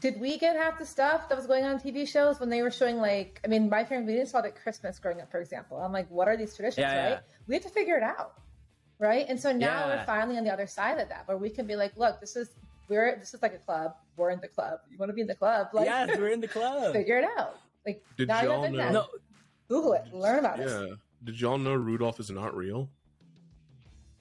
did 0.00 0.18
we 0.20 0.38
get 0.38 0.56
half 0.56 0.78
the 0.78 0.86
stuff 0.86 1.28
that 1.28 1.36
was 1.36 1.46
going 1.46 1.64
on 1.64 1.78
TV 1.78 2.08
shows 2.08 2.40
when 2.40 2.48
they 2.48 2.62
were 2.62 2.70
showing 2.70 2.96
like 2.96 3.40
I 3.44 3.48
mean 3.48 3.68
my 3.68 3.84
parents 3.84 4.06
we 4.08 4.14
didn't 4.14 4.28
saw 4.28 4.38
it 4.38 4.46
at 4.46 4.56
Christmas 4.62 4.98
growing 4.98 5.20
up 5.20 5.30
for 5.30 5.40
example 5.40 5.76
I'm 5.78 5.92
like 5.92 6.08
what 6.10 6.28
are 6.28 6.36
these 6.36 6.54
traditions 6.56 6.82
Yeah, 6.82 7.02
right 7.02 7.10
yeah. 7.10 7.20
we 7.46 7.54
have 7.54 7.62
to 7.64 7.68
figure 7.70 7.96
it 7.96 8.02
out 8.02 8.34
right 8.98 9.26
and 9.28 9.38
so 9.38 9.52
now 9.52 9.86
we're 9.88 10.04
finally 10.04 10.38
on 10.38 10.44
the 10.44 10.52
other 10.52 10.66
side 10.66 10.98
of 10.98 11.08
that 11.10 11.28
where 11.28 11.36
we 11.36 11.50
can 11.50 11.66
be 11.66 11.76
like 11.76 11.92
look 11.96 12.20
this 12.20 12.36
is 12.36 12.48
we're 12.88 13.16
this 13.18 13.34
is 13.34 13.42
like 13.42 13.54
a 13.54 13.58
club 13.58 13.94
we're 14.16 14.30
in 14.30 14.40
the 14.40 14.48
club 14.48 14.80
you 14.90 14.96
want 14.98 15.08
to 15.10 15.14
be 15.14 15.20
in 15.20 15.26
the 15.26 15.34
club 15.34 15.68
like 15.74 15.86
yes, 15.86 16.16
we're 16.18 16.28
in 16.28 16.40
the 16.40 16.48
club. 16.56 16.92
figure 16.92 17.18
it 17.18 17.28
out 17.38 17.58
like 17.86 18.02
Did 18.16 18.28
now 18.28 18.42
you 18.42 18.48
y'all 18.48 18.62
have 18.62 18.72
know- 18.72 18.78
internet. 18.78 18.92
No, 18.92 19.06
Google 19.68 19.92
it 19.94 20.12
learn 20.12 20.38
about 20.40 20.60
it 20.60 20.68
Yeah. 20.68 20.94
Did 21.24 21.40
y'all 21.40 21.58
know 21.58 21.74
Rudolph 21.74 22.18
is 22.20 22.30
not 22.30 22.54
real? 22.56 22.88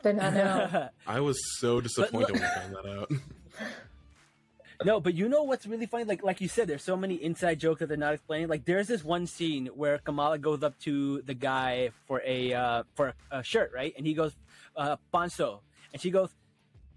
but 0.04 0.16
not 0.16 0.34
now 0.34 0.90
I 1.06 1.20
was 1.20 1.38
so 1.60 1.80
disappointed 1.82 2.32
when 2.34 2.44
I 2.44 2.56
found 2.56 2.76
that 2.76 2.86
out. 2.88 3.12
no, 4.86 5.00
but 5.00 5.14
you 5.14 5.30
know 5.30 5.44
what's 5.44 5.68
really 5.68 5.86
funny? 5.86 6.06
Like 6.06 6.24
like 6.24 6.42
you 6.42 6.48
said, 6.48 6.68
there's 6.68 6.84
so 6.84 6.98
many 6.98 7.16
inside 7.16 7.60
jokes 7.60 7.80
that 7.82 7.88
they're 7.88 7.98
not 7.98 8.14
explaining. 8.16 8.48
Like 8.48 8.66
there's 8.66 8.88
this 8.88 9.04
one 9.04 9.28
scene 9.28 9.68
where 9.68 10.00
Kamala 10.00 10.40
goes 10.40 10.64
up 10.64 10.80
to 10.80 11.22
the 11.22 11.36
guy 11.36 11.92
for 12.08 12.22
a 12.26 12.54
uh, 12.54 12.84
for 12.96 13.14
a 13.30 13.44
shirt, 13.44 13.72
right? 13.76 13.94
And 13.96 14.08
he 14.08 14.16
goes, 14.16 14.36
uh, 14.76 14.96
"Panso," 15.14 15.60
and 15.94 16.02
she 16.02 16.10
goes, 16.10 16.30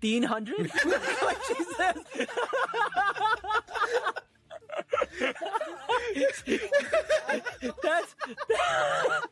"Teen 0.01 0.23
hundred? 0.23 0.71
like 1.23 1.39
she 1.47 1.65
says. 1.77 1.97
that's 7.83 8.15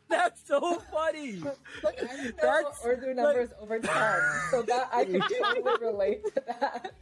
that's 0.09 0.47
so 0.47 0.79
funny. 0.93 1.33
Look, 1.35 1.59
I 1.85 2.25
know 2.25 2.31
That's, 2.41 2.85
Urdu 2.87 3.15
numbers 3.15 3.51
over 3.61 3.79
time, 3.79 4.21
so 4.51 4.63
that 4.63 4.89
I 4.93 5.05
can 5.05 5.21
totally 5.43 5.79
relate 5.87 6.25
to 6.35 6.43
that. 6.47 6.93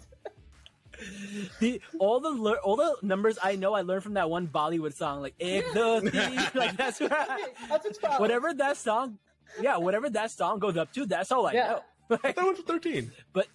The 1.61 1.81
all 1.99 2.21
the 2.21 2.31
lear- 2.31 2.59
all 2.59 2.77
the 2.77 2.97
numbers 3.03 3.39
I 3.43 3.57
know 3.57 3.73
I 3.75 3.81
learned 3.83 4.03
from 4.03 4.15
that 4.15 4.29
one 4.29 4.47
Bollywood 4.49 4.95
song, 4.95 5.23
like 5.23 5.35
ek, 5.41 5.65
do, 5.73 6.11
teen. 6.11 6.37
like 6.55 6.77
that's 6.77 7.01
right. 7.01 7.55
Up 7.71 7.83
to 7.83 7.91
12. 7.93 8.21
whatever 8.21 8.53
that 8.55 8.77
song, 8.77 9.19
yeah, 9.63 9.77
whatever 9.79 10.11
that 10.11 10.31
song 10.31 10.59
goes 10.59 10.77
up 10.77 10.93
to, 10.95 11.07
that's 11.07 11.33
all 11.33 11.47
I 11.47 11.53
Yeah. 11.53 11.69
know. 11.69 11.83
I 12.11 12.19
Like, 12.25 12.35
thought 12.37 12.45
it 12.49 12.55
went 12.55 12.67
13. 12.67 13.13
but 13.33 13.47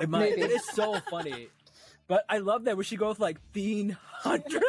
it, 0.00 0.08
might, 0.08 0.30
Maybe. 0.30 0.42
it 0.42 0.50
is 0.50 0.64
so 0.74 0.98
funny. 1.10 1.48
But 2.12 2.26
I 2.28 2.38
love 2.38 2.64
that 2.64 2.76
where 2.76 2.84
she 2.84 2.96
goes 2.96 3.18
like 3.18 3.38
teen 3.54 3.96
hundred. 4.12 4.62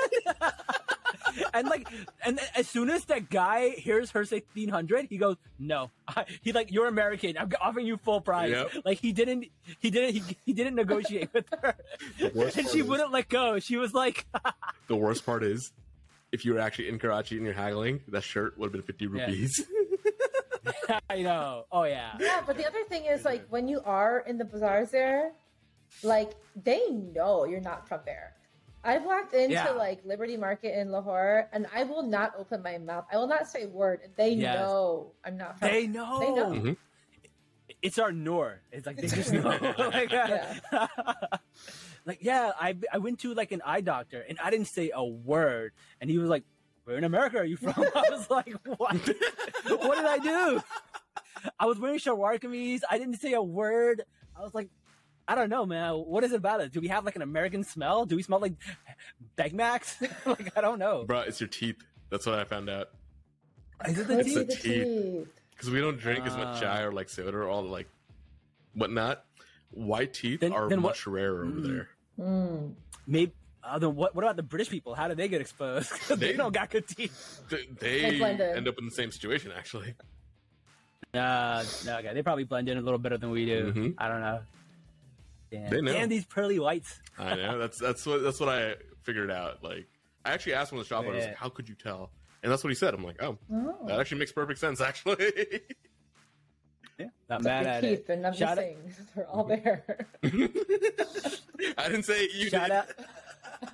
and 1.53 1.67
like, 1.67 1.89
and 2.25 2.39
as 2.55 2.69
soon 2.69 2.89
as 2.89 3.03
that 3.05 3.29
guy 3.29 3.71
hears 3.71 4.11
her 4.11 4.23
say 4.23 4.39
fifteen 4.39 4.69
hundred, 4.69 5.07
he 5.09 5.17
goes, 5.17 5.35
"No." 5.59 5.91
I, 6.07 6.23
he 6.41 6.53
like, 6.53 6.71
"You're 6.71 6.87
American. 6.87 7.37
I'm 7.37 7.51
offering 7.59 7.85
you 7.85 7.97
full 7.97 8.21
price." 8.21 8.51
Yep. 8.51 8.71
Like 8.85 8.99
he 8.99 9.11
didn't, 9.11 9.47
he 9.79 9.89
didn't, 9.91 10.13
he, 10.23 10.37
he 10.45 10.53
didn't 10.53 10.75
negotiate 10.75 11.33
with 11.33 11.43
her, 11.61 11.75
The 12.17 12.31
worst 12.33 12.55
and 12.55 12.65
part 12.65 12.73
she 12.73 12.79
is- 12.79 12.87
wouldn't 12.87 13.11
let 13.11 13.27
go. 13.27 13.59
She 13.59 13.75
was 13.75 13.93
like, 13.93 14.25
The 14.87 14.95
worst 14.95 15.25
part 15.25 15.43
is, 15.43 15.73
if 16.31 16.45
you 16.45 16.53
were 16.53 16.61
actually 16.61 16.87
in 16.87 16.97
Karachi 16.97 17.35
and 17.35 17.43
you're 17.45 17.53
haggling, 17.53 17.99
that 18.07 18.23
shirt 18.23 18.57
would 18.57 18.67
have 18.67 18.71
been 18.71 18.83
50 18.83 19.03
Yeah. 19.13 19.25
rupees. 19.25 19.65
"I 21.09 21.21
know. 21.21 21.65
Oh 21.73 21.83
yeah." 21.83 22.13
Yeah, 22.21 22.41
but 22.47 22.55
the 22.55 22.65
other 22.65 22.83
thing 22.85 23.03
is 23.03 23.25
like 23.25 23.45
when 23.49 23.67
you 23.67 23.81
are 23.83 24.19
in 24.25 24.37
the 24.37 24.45
bazaars 24.45 24.91
there, 24.91 25.33
like 26.01 26.31
they 26.55 26.89
know 26.89 27.45
you're 27.45 27.61
not 27.61 27.87
from 27.87 28.01
there. 28.05 28.33
I've 28.83 29.05
walked 29.05 29.33
into 29.33 29.53
Yeah. 29.53 29.69
like 29.71 30.03
Liberty 30.03 30.35
Market 30.35 30.77
in 30.77 30.91
Lahore 30.91 31.47
and 31.53 31.67
I 31.73 31.83
will 31.83 32.03
not 32.03 32.33
open 32.37 32.61
my 32.61 32.77
mouth. 32.77 33.05
I 33.11 33.17
will 33.17 33.27
not 33.27 33.47
say 33.47 33.63
a 33.63 33.67
word. 33.69 34.01
They 34.17 34.31
Yes. 34.33 34.55
know 34.59 35.13
I'm 35.23 35.37
not 35.37 35.57
from 35.59 35.69
They 35.69 35.87
know. 35.87 36.19
They 36.19 36.31
know. 36.33 36.49
Mhm. 36.51 36.77
It's 37.81 37.97
our 37.97 38.11
Noor. 38.11 38.61
It's 38.71 38.85
like 38.85 38.97
they 38.97 39.07
just 39.07 39.31
know. 39.31 39.41
like, 39.77 40.13
uh, 40.13 40.87
like, 42.05 42.19
yeah, 42.21 42.51
I 42.59 42.75
I 42.91 42.97
went 42.97 43.19
to 43.19 43.33
like 43.33 43.51
an 43.51 43.61
eye 43.65 43.81
doctor 43.81 44.21
and 44.27 44.37
I 44.43 44.51
didn't 44.51 44.67
say 44.67 44.91
a 44.93 45.03
word, 45.03 45.71
and 46.01 46.09
he 46.09 46.17
was 46.17 46.29
like, 46.29 46.43
"Where 46.83 46.97
in 46.97 47.03
America 47.03 47.37
are 47.39 47.45
you 47.45 47.57
from?" 47.57 47.73
I 47.95 48.03
was 48.09 48.29
like, 48.29 48.53
"What? 48.65 48.95
what 48.95 49.95
did 49.95 50.05
I 50.05 50.19
do?" 50.19 50.61
I 51.59 51.65
was 51.65 51.79
wearing 51.79 51.99
shalwar 51.99 52.39
kameez. 52.39 52.81
I 52.89 52.97
didn't 52.97 53.17
say 53.19 53.33
a 53.33 53.41
word. 53.43 54.03
I 54.35 54.41
was 54.41 54.53
like, 54.53 54.69
I 55.27 55.35
don't 55.35 55.49
know, 55.49 55.65
man. 55.65 55.93
What 55.93 56.23
is 56.23 56.33
it 56.33 56.37
about 56.37 56.59
it? 56.61 56.71
Do 56.73 56.81
we 56.81 56.89
have 56.89 57.05
like 57.05 57.15
an 57.15 57.21
American 57.21 57.63
smell? 57.63 58.05
Do 58.05 58.15
we 58.15 58.23
smell 58.23 58.39
like 58.39 58.53
Big 59.35 59.53
Macs? 59.53 59.95
like 60.25 60.55
I 60.57 60.61
don't 60.61 60.79
know. 60.79 61.05
Bro, 61.05 61.21
it's 61.21 61.39
your 61.39 61.47
teeth. 61.47 61.77
That's 62.09 62.25
what 62.25 62.37
I 62.39 62.43
found 62.43 62.69
out. 62.69 62.89
Is 63.87 63.97
it 63.99 64.07
the 64.07 64.19
It's 64.19 64.29
see 64.29 64.35
the 64.35 64.43
the 64.45 64.55
teeth. 64.55 64.63
teeth. 64.63 65.27
Because 65.51 65.69
we 65.69 65.79
don't 65.81 65.97
drink 65.97 66.25
as 66.25 66.33
Ah. 66.33 66.37
much 66.37 66.59
chai 66.61 66.81
or 66.81 66.91
like 66.91 67.09
soda 67.09 67.37
or 67.37 67.47
all 67.47 67.63
the 67.63 67.69
like 67.69 67.87
whatnot. 68.73 69.23
White 69.71 70.13
teeth 70.13 70.41
Then- 70.41 70.53
are 70.53 70.67
then 70.69 70.81
what- 70.81 70.89
much 70.91 71.07
rarer 71.07 71.45
over 71.45 71.59
Mm. 71.59 71.63
there. 71.67 71.89
Mm. 72.19 72.73
Maybe. 73.07 73.33
Uh, 73.63 73.79
then 73.79 73.95
what? 73.95 74.13
What 74.13 74.23
about 74.25 74.35
the 74.35 74.43
British 74.43 74.69
people? 74.69 74.93
How 74.93 75.07
do 75.07 75.15
they 75.15 75.29
get 75.29 75.39
exposed? 75.41 75.89
they, 76.09 76.15
They- 76.15 76.33
don't 76.33 76.53
got 76.53 76.69
good 76.69 76.85
teeth. 76.87 77.41
They, 77.49 77.65
They 77.79 78.19
they 78.19 78.51
end 78.55 78.67
up 78.67 78.75
in 78.77 78.85
the 78.85 78.91
same 78.91 79.09
situation, 79.11 79.51
actually. 79.57 79.95
Uh, 81.13 81.63
no, 81.85 81.97
okay. 81.99 82.13
They 82.13 82.23
probably 82.23 82.43
blend 82.43 82.67
in 82.69 82.77
a 82.77 82.81
little 82.81 82.97
better 82.99 83.17
than 83.17 83.29
we 83.29 83.45
do. 83.45 83.71
Mhm. 83.71 83.93
I 83.97 84.07
don't 84.07 84.21
know. 84.21 84.41
Damn. 85.53 85.69
They 85.69 85.81
know. 85.81 85.93
Damn 85.93 86.09
these 86.09 86.25
pearly 86.25 86.59
whites. 86.59 86.99
I 87.17 87.35
know. 87.35 87.57
That's 87.59 87.77
that's 87.77 88.05
what 88.05 88.23
that's 88.23 88.39
what 88.39 88.49
I 88.49 88.75
figured 89.03 89.29
out. 89.31 89.63
Like, 89.63 89.87
I 90.25 90.31
actually 90.33 90.55
asked 90.55 90.71
one 90.71 90.81
of 90.81 90.85
the 90.87 90.89
shop 90.95 91.05
owners, 91.05 91.21
Yeah. 91.23 91.27
like, 91.29 91.37
"How 91.37 91.49
could 91.49 91.69
you 91.69 91.75
tell?" 91.75 92.09
And 92.41 92.51
that's 92.51 92.63
what 92.63 92.69
he 92.71 92.75
said. 92.75 92.93
I'm 92.93 93.03
like, 93.03 93.21
"Oh, 93.21 93.37
Oh. 93.53 93.77
that 93.87 93.99
actually 93.99 94.17
makes 94.19 94.31
perfect 94.31 94.59
sense, 94.59 94.81
actually." 94.81 95.17
Yeah, 96.99 97.07
not 97.27 97.39
It's 97.39 97.45
like 97.47 97.53
mad 97.55 97.63
your 97.65 97.71
at 97.73 97.81
teeth, 97.81 97.99
it. 98.01 98.05
they're 98.07 98.17
not 98.17 98.35
Shout 98.35 98.57
out- 98.59 98.65
missing. 98.85 99.07
They're 99.15 99.27
all 99.27 99.43
there. 99.45 100.07
I 100.23 101.87
didn't 101.89 102.03
say 102.03 102.29
you 102.35 102.49
Shout 102.49 102.69
did. 102.69 102.83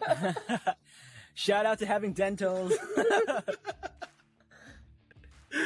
out. 0.07 0.75
Shout 1.33 1.65
out 1.65 1.79
to 1.79 1.85
having 1.85 2.13
dentals. 2.13 2.71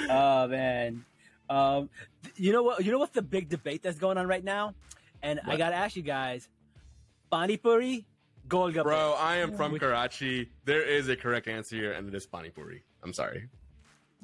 oh 0.10 0.48
man. 0.48 1.06
Um, 1.50 1.90
you 2.36 2.52
know 2.54 2.64
what? 2.64 2.84
You 2.84 2.92
know 2.92 3.00
what's 3.00 3.14
the 3.14 3.22
big 3.22 3.50
debate 3.50 3.84
that's 3.84 4.00
going 4.00 4.18
on 4.18 4.28
right 4.28 4.44
now? 4.44 4.74
And 5.24 5.40
I 5.48 5.56
gotta 5.58 5.76
ask 5.76 5.96
you 5.96 6.04
guys: 6.04 6.48
Pani 7.32 7.58
Puri, 7.58 8.06
Golgappa. 8.48 8.84
Bro, 8.84 9.16
I 9.18 9.38
am 9.38 9.56
from 9.56 9.72
Which- 9.72 9.82
Karachi. 9.82 10.50
There 10.66 10.84
is 10.84 11.08
a 11.10 11.16
correct 11.16 11.48
answer 11.48 11.76
here, 11.78 11.94
and 11.94 12.08
it 12.08 12.14
is 12.14 12.26
Pani 12.28 12.50
Puri. 12.50 12.84
I'm 13.02 13.14
sorry. 13.14 13.48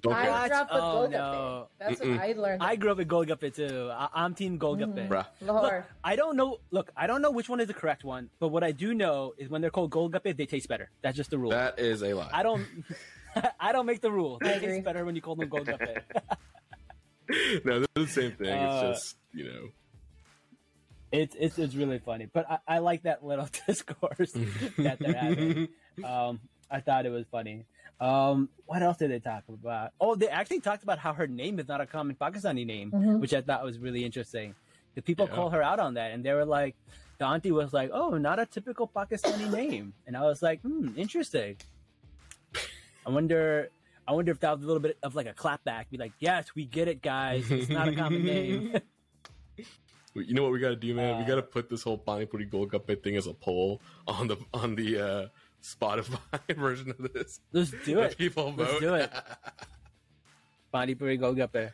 Don't 0.01 0.13
I 0.13 0.21
care. 0.23 0.31
What? 0.31 0.47
grew 0.49 0.57
up 0.59 0.69
with 0.71 0.81
Oh, 0.81 0.85
Golgappe. 0.85 1.11
no. 1.11 1.67
That's 1.77 1.99
Mm-mm. 1.99 2.11
what 2.11 2.21
I 2.21 2.31
learned. 2.33 2.63
I 2.63 2.75
grew 2.77 2.91
up 2.91 2.97
with 2.99 3.07
Golgappa 3.09 3.53
too. 3.53 3.89
I- 3.91 4.07
I'm 4.13 4.33
Team 4.35 4.57
Golgappa. 4.59 4.93
Mhm. 4.95 5.09
Bruh. 5.09 5.25
Look, 5.41 5.49
Lahore. 5.55 5.85
I 6.03 6.15
don't 6.15 6.35
know. 6.37 6.59
Look, 6.71 6.91
I 6.95 7.05
don't 7.07 7.21
know 7.21 7.31
which 7.31 7.49
one 7.49 7.59
is 7.59 7.67
the 7.67 7.73
correct 7.73 8.03
one, 8.05 8.29
but 8.39 8.47
what 8.49 8.63
I 8.63 8.71
do 8.71 8.93
know 8.93 9.33
is 9.37 9.49
when 9.49 9.59
they're 9.61 9.71
called 9.71 9.91
Golgappe, 9.91 10.35
they 10.37 10.45
taste 10.45 10.69
better. 10.69 10.89
That's 11.01 11.17
just 11.17 11.31
the 11.31 11.37
rule. 11.37 11.51
That 11.51 11.79
is 11.79 12.01
a 12.03 12.13
lie. 12.13 12.29
I 12.33 12.43
don't. 12.43 12.65
I 13.59 13.71
don't 13.73 13.85
make 13.85 13.99
the 14.01 14.11
rule. 14.11 14.37
I 14.41 14.53
They 14.53 14.59
taste 14.59 14.83
better 14.85 15.03
when 15.05 15.15
you 15.15 15.21
call 15.21 15.35
them 15.35 15.49
Golgappe. 15.49 16.01
no, 17.65 17.79
they're 17.79 17.87
the 17.95 18.07
same 18.07 18.31
thing. 18.31 18.57
Uh, 18.57 18.91
it's 18.91 18.99
just 19.01 19.17
you 19.33 19.45
know. 19.45 19.69
It's 21.11 21.35
it's 21.39 21.57
it's 21.57 21.75
really 21.75 21.99
funny, 21.99 22.27
but 22.31 22.49
I, 22.49 22.57
I 22.67 22.77
like 22.79 23.03
that 23.03 23.25
little 23.25 23.47
discourse 23.67 24.31
that 24.77 24.97
they're 24.99 25.13
having. 25.13 25.67
Um, 26.03 26.39
I 26.71 26.79
thought 26.79 27.05
it 27.05 27.09
was 27.09 27.25
funny. 27.29 27.65
Um, 27.99 28.47
what 28.67 28.81
else 28.81 28.95
did 28.97 29.11
they 29.11 29.19
talk 29.19 29.43
about? 29.49 29.91
Oh, 29.99 30.15
they 30.15 30.29
actually 30.29 30.61
talked 30.61 30.81
about 30.83 30.97
how 30.97 31.11
her 31.11 31.27
name 31.27 31.59
is 31.59 31.67
not 31.67 31.81
a 31.81 31.85
common 31.85 32.15
Pakistani 32.15 32.65
name, 32.65 32.91
Mhm. 32.91 33.19
which 33.19 33.33
I 33.33 33.41
thought 33.41 33.65
was 33.65 33.79
really 33.79 34.05
interesting. 34.05 34.55
The 34.95 35.01
people 35.01 35.27
Yeah. 35.27 35.35
call 35.35 35.49
her 35.49 35.61
out 35.61 35.79
on 35.79 35.95
that, 35.95 36.11
and 36.11 36.23
they 36.23 36.31
were 36.31 36.45
like, 36.45 36.75
the 37.17 37.25
auntie 37.25 37.51
was 37.51 37.73
like, 37.73 37.89
"Oh, 37.91 38.11
not 38.17 38.39
a 38.39 38.45
typical 38.45 38.87
Pakistani 38.87 39.51
name," 39.51 39.93
and 40.07 40.15
I 40.15 40.21
was 40.21 40.41
like, 40.41 40.61
"Hmm, 40.61 40.93
interesting." 40.95 41.57
I 43.05 43.09
wonder. 43.09 43.69
I 44.07 44.13
wonder 44.13 44.31
if 44.31 44.39
that 44.39 44.55
was 44.55 44.63
a 44.63 44.67
little 44.67 44.81
bit 44.81 44.97
of 45.03 45.15
like 45.15 45.27
a 45.27 45.33
clapback. 45.33 45.89
Be 45.89 45.97
like, 45.97 46.13
"Yes, 46.19 46.55
we 46.55 46.63
get 46.65 46.87
it, 46.87 47.01
guys. 47.01 47.51
It's 47.51 47.67
not 47.69 47.89
a 47.89 47.95
common 47.95 48.23
name." 48.23 48.73
You 50.15 50.33
know 50.33 50.43
what 50.43 50.51
we 50.51 50.59
got 50.59 50.69
to 50.69 50.75
do, 50.75 50.93
man? 50.93 51.17
we 51.17 51.23
Uh, 51.23 51.27
got 51.27 51.35
to 51.35 51.41
put 51.43 51.69
this 51.69 51.83
whole 51.83 51.97
Pani 51.97 52.25
Puri 52.25 52.47
Golgappa 52.47 53.01
thing 53.03 53.15
as 53.15 53.27
a 53.27 53.33
poll 53.33 53.81
on 54.07 54.27
the 54.27 54.37
on 54.53 54.75
the 54.75 54.99
uh, 54.99 55.27
Spotify 55.63 56.19
version 56.55 56.89
of 56.91 57.13
this. 57.13 57.39
Let's 57.51 57.71
do 57.85 57.99
it. 57.99 58.17
People 58.17 58.51
vote. 58.51 58.67
Let's 58.69 58.79
do 58.79 58.93
it. 58.95 59.11
Pani 60.71 60.95
Puri 60.95 61.17
Golgappe. 61.17 61.71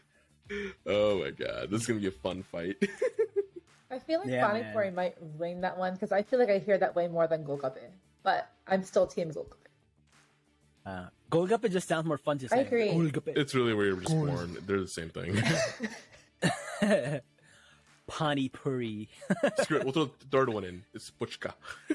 oh 0.86 1.20
my 1.22 1.32
god, 1.32 1.70
this 1.70 1.82
is 1.82 1.88
gonna 1.88 2.00
be 2.00 2.08
a 2.08 2.12
fun 2.12 2.44
fight. 2.44 2.76
I 3.92 4.00
feel 4.00 4.20
like 4.20 4.30
Yeah, 4.30 4.46
Pani 4.48 4.62
man. 4.62 4.74
Puri 4.74 4.92
might 4.92 5.16
win 5.22 5.62
that 5.62 5.78
one 5.78 5.94
because 5.94 6.12
I 6.12 6.24
feel 6.24 6.40
like 6.40 6.50
I 6.50 6.58
hear 6.60 6.78
that 6.78 6.96
way 6.96 7.08
more 7.08 7.28
than 7.28 7.44
Golgappe. 7.46 7.80
But 8.24 8.50
I'm 8.68 8.84
still 8.84 9.08
Team 9.08 9.32
Golgappe. 9.32 9.54
Uh, 10.86 11.06
Golgappe 11.32 11.72
just 11.72 11.88
sounds 11.88 12.06
more 12.06 12.18
fun 12.18 12.38
to 12.40 12.48
say. 12.50 12.58
I 12.58 12.60
agree. 12.62 12.90
Golgappe. 12.90 13.38
it's 13.38 13.56
really 13.56 13.74
where 13.74 13.86
you're 13.88 13.98
just 13.98 14.12
born. 14.14 14.58
They're 14.66 14.82
the 14.82 14.88
same 14.88 15.10
thing. 15.10 15.42
Pani 18.08 18.50
Puri. 18.50 19.10
Screw 19.62 19.78
it. 19.78 19.84
We'll 19.84 19.94
throw 19.94 20.06
the 20.06 20.26
third 20.32 20.50
one 20.50 20.64
in. 20.64 20.84
It's 20.94 21.12
Puchka. 21.12 21.54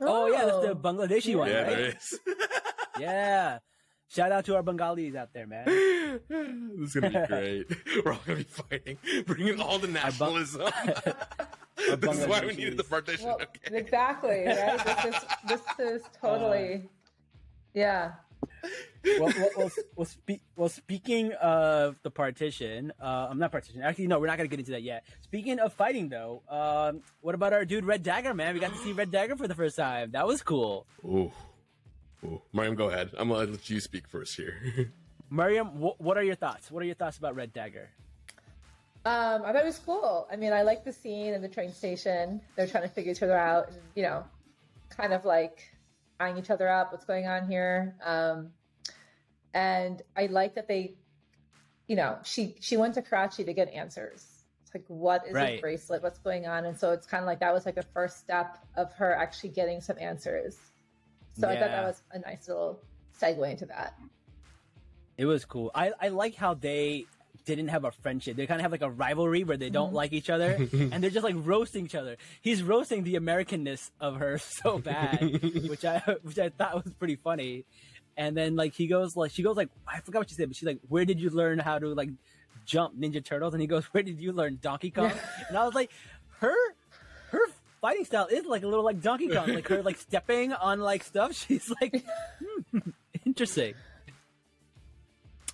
Oh, 0.00 0.28
yeah, 0.28 0.44
that's 0.44 0.64
the 0.64 0.76
Bangladeshi 0.76 1.34
one, 1.34 1.48
Yeah, 1.48 1.62
right? 1.62 1.66
there 1.66 1.80
is. 1.96 2.20
Yeah. 3.00 3.58
Shout 4.06 4.30
out 4.30 4.44
to 4.44 4.54
our 4.54 4.62
Bengalis 4.62 5.14
out 5.16 5.32
there, 5.32 5.46
man. 5.46 5.64
this 5.66 6.94
is 6.94 6.94
gonna 6.94 7.10
be 7.20 7.26
great. 7.26 7.66
We're 8.04 8.12
all 8.12 8.20
gonna 8.24 8.38
be 8.38 8.44
fighting, 8.44 8.96
bringing 9.26 9.60
all 9.60 9.78
the 9.80 9.88
nationalism. 9.88 10.70
this 11.76 12.16
is 12.16 12.26
why 12.26 12.46
we 12.46 12.54
needed 12.54 12.76
the 12.76 12.84
partition. 12.84 13.26
Well, 13.26 13.36
okay. 13.42 13.76
exactly, 13.76 14.44
right? 14.46 14.84
This 14.84 15.04
is 15.04 15.24
this 15.48 15.60
is 15.80 16.02
totally, 16.20 16.74
uh, 16.74 16.88
yeah. 17.74 18.12
Well, 19.18 19.32
well, 19.36 19.50
well, 19.56 19.70
well, 19.96 20.04
spe- 20.06 20.42
well, 20.56 20.68
speaking 20.68 21.32
of 21.34 21.98
the 22.02 22.10
partition, 22.10 22.92
uh, 23.00 23.28
I'm 23.30 23.38
not 23.38 23.52
partition. 23.52 23.82
Actually, 23.82 24.06
no, 24.08 24.18
we're 24.18 24.26
not 24.26 24.36
gonna 24.36 24.48
get 24.48 24.58
into 24.58 24.72
that 24.72 24.82
yet. 24.82 25.04
Speaking 25.22 25.58
of 25.60 25.72
fighting, 25.72 26.08
though, 26.08 26.42
um, 26.48 27.02
what 27.20 27.34
about 27.34 27.52
our 27.52 27.64
dude 27.64 27.84
Red 27.84 28.02
Dagger, 28.02 28.34
man? 28.34 28.54
We 28.54 28.60
got 28.60 28.72
to 28.72 28.78
see 28.78 28.92
Red 28.92 29.10
Dagger 29.10 29.36
for 29.36 29.48
the 29.48 29.54
first 29.54 29.76
time. 29.76 30.10
That 30.12 30.26
was 30.26 30.42
cool. 30.42 30.86
Ooh. 31.04 31.30
Ooh. 32.24 32.42
Mariam, 32.52 32.74
go 32.74 32.88
ahead. 32.90 33.10
I'm 33.16 33.28
gonna 33.28 33.50
let 33.50 33.70
you 33.70 33.80
speak 33.80 34.08
first 34.08 34.36
here. 34.36 34.92
Mariam, 35.30 35.66
wh- 35.68 36.00
what 36.00 36.16
are 36.16 36.22
your 36.22 36.34
thoughts? 36.34 36.70
What 36.70 36.82
are 36.82 36.86
your 36.86 36.94
thoughts 36.96 37.18
about 37.18 37.34
Red 37.36 37.52
Dagger? 37.52 37.90
Um, 39.04 39.42
I 39.44 39.52
thought 39.52 39.62
it 39.62 39.64
was 39.64 39.78
cool. 39.78 40.26
I 40.30 40.36
mean, 40.36 40.52
I 40.52 40.62
like 40.62 40.84
the 40.84 40.92
scene 40.92 41.32
in 41.32 41.40
the 41.40 41.48
train 41.48 41.72
station. 41.72 42.40
They're 42.56 42.66
trying 42.66 42.82
to 42.82 42.88
figure 42.88 43.12
each 43.12 43.22
other 43.22 43.36
out, 43.38 43.68
and 43.68 43.76
you 43.94 44.02
know, 44.02 44.24
kind 44.90 45.12
of 45.12 45.24
like 45.24 45.70
eyeing 46.20 46.38
each 46.38 46.50
other 46.50 46.68
up. 46.68 46.92
What's 46.92 47.04
going 47.04 47.26
on 47.26 47.48
here? 47.48 47.96
Um, 48.04 48.50
and 49.54 50.02
I 50.16 50.26
like 50.26 50.54
that 50.56 50.68
they, 50.68 50.94
you 51.86 51.96
know, 51.96 52.18
she 52.22 52.56
she 52.60 52.76
went 52.76 52.94
to 52.94 53.02
Karachi 53.02 53.44
to 53.44 53.52
get 53.52 53.72
answers. 53.72 54.26
It's 54.62 54.74
like, 54.74 54.84
what 54.88 55.26
is 55.26 55.34
Right. 55.34 55.58
a 55.58 55.60
bracelet? 55.60 56.02
What's 56.02 56.18
going 56.18 56.46
on? 56.46 56.66
And 56.66 56.78
so 56.78 56.90
it's 56.92 57.06
kind 57.06 57.22
of 57.22 57.26
like 57.26 57.40
that 57.40 57.54
was 57.54 57.64
like 57.64 57.74
the 57.74 57.82
first 57.82 58.18
step 58.18 58.58
of 58.76 58.92
her 58.94 59.14
actually 59.14 59.50
getting 59.50 59.80
some 59.80 59.96
answers. 59.98 60.58
So 61.32 61.48
I 61.48 61.56
thought 61.56 61.70
that 61.70 61.84
was 61.84 62.02
a 62.12 62.18
nice 62.18 62.48
little 62.48 62.80
segue 63.18 63.50
into 63.50 63.64
that. 63.66 63.94
It 65.16 65.24
was 65.24 65.44
cool. 65.44 65.70
I, 65.74 65.92
I 66.00 66.08
like 66.08 66.34
how 66.34 66.54
they 66.54 67.06
didn't 67.56 67.70
have 67.70 67.84
a 67.84 67.90
friendship. 67.90 68.36
They 68.36 68.46
kind 68.46 68.60
of 68.60 68.62
have 68.62 68.72
like 68.72 68.82
a 68.82 68.90
rivalry 68.90 69.44
where 69.44 69.56
they 69.56 69.70
don't 69.70 69.90
Mhm. 69.92 69.94
like 70.02 70.12
each 70.12 70.30
other 70.30 70.50
and 70.72 71.02
they're 71.02 71.10
just 71.10 71.24
like 71.24 71.36
roasting 71.38 71.84
each 71.86 71.94
other. 71.94 72.16
He's 72.40 72.62
roasting 72.62 73.04
the 73.04 73.14
Americanness 73.14 73.90
of 74.00 74.16
her 74.16 74.38
so 74.60 74.78
bad, 74.78 75.20
which 75.68 75.84
I 75.84 75.98
which 76.22 76.38
I 76.38 76.48
thought 76.50 76.84
was 76.84 76.92
pretty 76.94 77.16
funny. 77.16 77.64
And 78.16 78.36
then 78.36 78.56
like 78.56 78.74
he 78.74 78.86
goes 78.86 79.16
like 79.16 79.30
she 79.30 79.42
goes 79.42 79.56
like 79.56 79.68
I 79.86 80.00
forgot 80.00 80.20
what 80.20 80.28
she 80.28 80.34
said, 80.34 80.48
but 80.48 80.56
she's 80.56 80.66
like, 80.66 80.80
"Where 80.88 81.04
did 81.04 81.20
you 81.20 81.30
learn 81.30 81.58
how 81.60 81.78
to 81.78 81.94
like 81.94 82.10
jump 82.66 82.98
Ninja 82.98 83.24
Turtles?" 83.24 83.54
And 83.54 83.60
he 83.60 83.66
goes, 83.66 83.84
"Where 83.92 84.02
did 84.02 84.18
you 84.18 84.32
learn 84.32 84.58
Donkey 84.60 84.90
Kong?" 84.90 85.12
and 85.48 85.56
I 85.56 85.64
was 85.64 85.74
like, 85.74 85.90
her 86.40 86.54
her 87.30 87.40
fighting 87.80 88.04
style 88.04 88.26
is 88.26 88.44
like 88.44 88.64
a 88.64 88.66
little 88.66 88.84
like 88.84 89.00
Donkey 89.00 89.28
Kong, 89.28 89.54
like 89.54 89.68
her 89.68 89.82
like 89.82 89.98
stepping 89.98 90.52
on 90.52 90.80
like 90.80 91.04
stuff. 91.04 91.32
She's 91.34 91.70
like, 91.80 92.04
hmm, 92.72 92.78
interesting. 93.24 93.74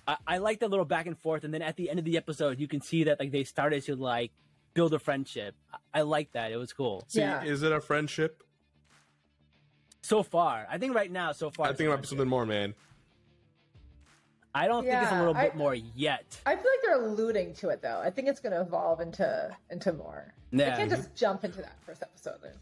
I, 0.07 0.17
I 0.27 0.37
like 0.37 0.59
the 0.59 0.67
little 0.67 0.85
back 0.85 1.07
and 1.07 1.17
forth, 1.17 1.43
and 1.43 1.53
then 1.53 1.61
at 1.61 1.75
the 1.77 1.89
end 1.89 1.99
of 1.99 2.05
the 2.05 2.17
episode, 2.17 2.59
you 2.59 2.67
can 2.67 2.81
see 2.81 3.05
that 3.05 3.19
like 3.19 3.31
they 3.31 3.43
started 3.43 3.83
to 3.85 3.95
like 3.95 4.31
build 4.73 4.93
a 4.93 4.99
friendship. 4.99 5.55
I, 5.73 5.77
I 5.95 6.01
like 6.01 6.31
that. 6.33 6.51
It 6.51 6.57
was 6.57 6.73
cool. 6.73 7.03
See, 7.07 7.19
Yeah. 7.21 7.43
is 7.43 7.63
it 7.63 7.71
a 7.71 7.81
friendship? 7.81 8.43
So 10.01 10.21
far, 10.21 10.67
I 10.69 10.77
think 10.77 10.93
right 10.93 11.11
now, 11.11 11.31
so 11.31 11.49
far, 11.49 11.67
I 11.67 11.69
it's 11.71 11.77
think 11.79 11.87
a 11.87 11.91
it 11.91 11.95
might 11.95 12.01
be 12.01 12.07
something 12.07 12.27
more, 12.27 12.45
man. 12.45 12.75
I 14.53 14.67
don't 14.67 14.83
think 14.85 15.01
it's 15.01 15.11
a 15.11 15.17
little 15.19 15.35
I- 15.35 15.45
bit 15.47 15.55
more 15.55 15.73
yet. 15.75 16.39
I 16.45 16.55
feel 16.55 16.63
like 16.71 16.81
they're 16.83 17.01
alluding 17.03 17.55
to 17.55 17.69
it 17.69 17.81
though. 17.81 17.99
I 17.99 18.09
think 18.09 18.27
it's 18.29 18.39
going 18.39 18.53
to 18.53 18.61
evolve 18.61 19.01
into 19.01 19.55
into 19.69 19.91
more. 19.93 20.33
They 20.51 20.59
Yeah. 20.65 20.77
can't 20.77 20.89
just 20.89 21.13
jump 21.15 21.43
into 21.43 21.57
that 21.61 21.75
first 21.85 22.01
episode. 22.03 22.37
Then, 22.41 22.53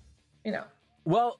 you 0.43 0.51
know. 0.53 0.63
Well, 1.05 1.39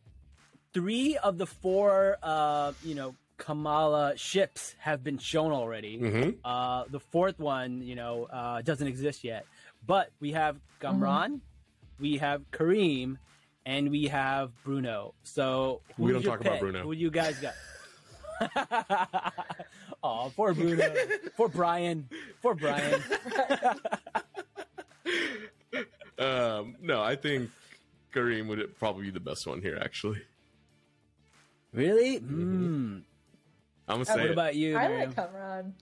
three 0.74 1.17
of 1.17 1.38
the 1.39 1.48
four, 1.48 2.17
uh, 2.22 2.74
you 2.83 2.93
know, 2.93 3.15
Kamala 3.38 4.16
ships 4.18 4.75
have 4.80 5.04
been 5.04 5.18
shown 5.18 5.52
already. 5.52 5.98
hmm 5.98 6.30
Uh, 6.46 6.86
the 6.90 7.00
fourth 7.00 7.40
one, 7.40 7.82
you 7.82 7.96
know, 7.96 8.25
uh, 8.25 8.62
doesn't 8.62 8.88
exist 8.88 9.24
yet. 9.24 9.46
But 9.86 10.12
we 10.20 10.32
have 10.34 10.58
Kamran, 10.80 11.42
we 12.00 12.18
have 12.18 12.50
Kareem, 12.52 13.18
and 13.66 13.90
we 13.92 14.08
have 14.08 14.52
Bruno. 14.63 15.13
So 15.24 15.82
We 15.98 16.12
don't 16.13 16.24
talk 16.24 16.40
about 16.42 16.54
pick? 16.54 16.62
Bruno. 16.62 16.84
Who 16.84 16.92
you 16.94 17.12
guys 17.12 17.36
got? 17.40 17.54
oh, 20.04 20.32
poor 20.36 20.54
Bruno. 20.54 20.94
poor 21.38 21.50
Brian. 21.50 22.08
Poor 22.42 22.56
Brian. 22.56 23.02
Um, 26.20 26.75
no, 26.80 27.02
I 27.02 27.16
think 27.16 27.50
Kareem 28.13 28.48
would 28.48 28.78
probably 28.78 29.06
be 29.06 29.10
the 29.10 29.20
best 29.20 29.48
one 29.48 29.62
here. 29.62 29.78
Actually, 29.82 30.22
Really? 31.74 32.20
Mm-hmm. 32.20 33.00
I'm 33.88 33.96
gonna 33.96 34.02
Uh, 34.02 34.04
say 34.06 34.16
What 34.22 34.25
it. 34.25 34.32
about 34.32 34.56
you? 34.56 34.78
I 34.78 34.88
Miriam? 34.88 35.10
like 35.10 35.16
Kamran. 35.16 35.75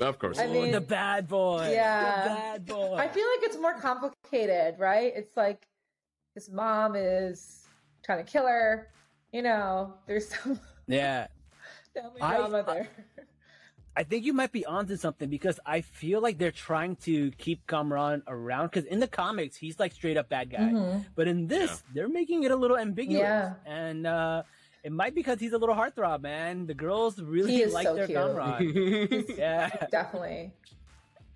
Of 0.00 0.18
course, 0.20 0.38
I 0.38 0.44
it 0.44 0.46
Oh, 0.48 0.52
would. 0.52 0.62
mean- 0.62 0.72
the 0.72 0.80
bad 0.80 1.26
boy. 1.28 1.70
Yeah. 1.72 2.22
The 2.22 2.28
bad 2.34 2.66
boy. 2.66 2.94
I 2.96 3.08
feel 3.08 3.26
like 3.36 3.42
it's 3.48 3.56
more 3.58 3.74
complicated, 3.74 4.78
right? 4.78 5.12
It's 5.14 5.36
like 5.36 5.66
his 6.34 6.48
mom 6.50 6.94
is 6.94 7.66
trying 8.04 8.24
to 8.24 8.30
kill 8.30 8.46
her. 8.46 8.90
You 9.32 9.42
know, 9.42 9.94
there's 10.06 10.28
some 10.32 10.60
yeah. 10.86 11.26
family 11.94 12.20
I- 12.22 12.36
drama 12.36 12.58
I- 12.58 12.62
there. 12.74 12.88
I 13.96 14.04
think 14.04 14.24
you 14.24 14.32
might 14.32 14.52
be 14.52 14.64
onto 14.64 14.94
something 14.94 15.28
because 15.28 15.58
I 15.66 15.80
feel 15.80 16.20
like 16.20 16.38
they're 16.38 16.52
trying 16.52 16.94
to 16.98 17.32
keep 17.32 17.66
Kamran 17.66 18.22
around 18.28 18.68
because 18.68 18.84
in 18.84 19.00
the 19.00 19.08
comics 19.08 19.56
he's 19.56 19.80
like 19.80 19.90
straight 19.92 20.16
up 20.16 20.28
bad 20.28 20.50
guy, 20.50 20.58
Mhm. 20.70 21.06
but 21.16 21.26
in 21.26 21.48
this 21.48 21.82
they're 21.92 22.08
making 22.08 22.44
it 22.44 22.52
a 22.52 22.56
little 22.56 22.78
ambiguous, 22.78 23.22
Yeah. 23.22 23.54
and 23.66 24.06
uh, 24.06 24.44
it 24.84 24.92
might 24.92 25.14
be 25.14 25.20
because 25.20 25.40
he's 25.40 25.52
a 25.52 25.58
little 25.58 25.74
heartthrob, 25.74 26.20
man. 26.22 26.66
The 26.66 26.74
girls 26.74 27.20
really 27.20 27.64
like 27.66 27.86
so 27.86 27.94
their 27.94 28.06
cute. 28.06 28.18
Kamran. 28.18 29.24
yeah, 29.36 29.86
Definitely. 29.90 30.52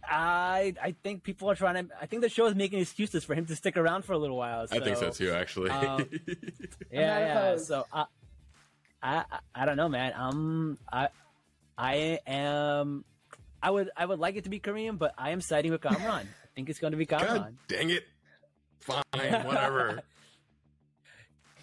I 0.08 0.74
I 0.82 0.94
think 1.04 1.22
people 1.22 1.48
are 1.50 1.54
trying 1.54 1.86
to. 1.86 1.94
I 2.00 2.06
think 2.06 2.22
the 2.22 2.28
show 2.28 2.46
is 2.46 2.54
making 2.54 2.80
excuses 2.80 3.22
for 3.24 3.34
him 3.34 3.46
to 3.46 3.54
stick 3.56 3.76
around 3.76 4.04
for 4.04 4.12
a 4.14 4.18
little 4.18 4.36
while. 4.36 4.66
I 4.70 4.80
think 4.80 4.96
so 4.96 5.10
too. 5.10 5.30
Actually, 5.30 5.70
um, 5.70 6.08
Yeah, 6.90 7.18
yeah. 7.20 7.56
So 7.58 7.86
I, 7.92 8.06
I, 9.02 9.24
I- 9.30 9.38
I 9.54 9.64
don't 9.64 9.76
know, 9.76 9.88
man. 9.88 10.12
Um, 10.16 10.78
I, 10.92 11.08
I 11.78 12.18
am. 12.26 13.04
I 13.62 13.70
would, 13.70 13.90
I 13.96 14.04
would 14.04 14.18
like 14.18 14.34
it 14.34 14.42
to 14.44 14.50
be 14.50 14.58
Kareem, 14.58 14.98
but 14.98 15.14
I 15.16 15.30
am 15.30 15.40
siding 15.40 15.70
with 15.70 15.82
Kamran. 15.82 16.26
I 16.26 16.46
think 16.56 16.68
it's 16.68 16.80
going 16.80 16.90
to 16.90 16.96
be 16.96 17.06
God 17.06 17.20
Kamran. 17.24 17.58
dang 17.68 17.90
it! 17.90 18.02
Fine, 18.80 19.02
whatever. 19.46 20.00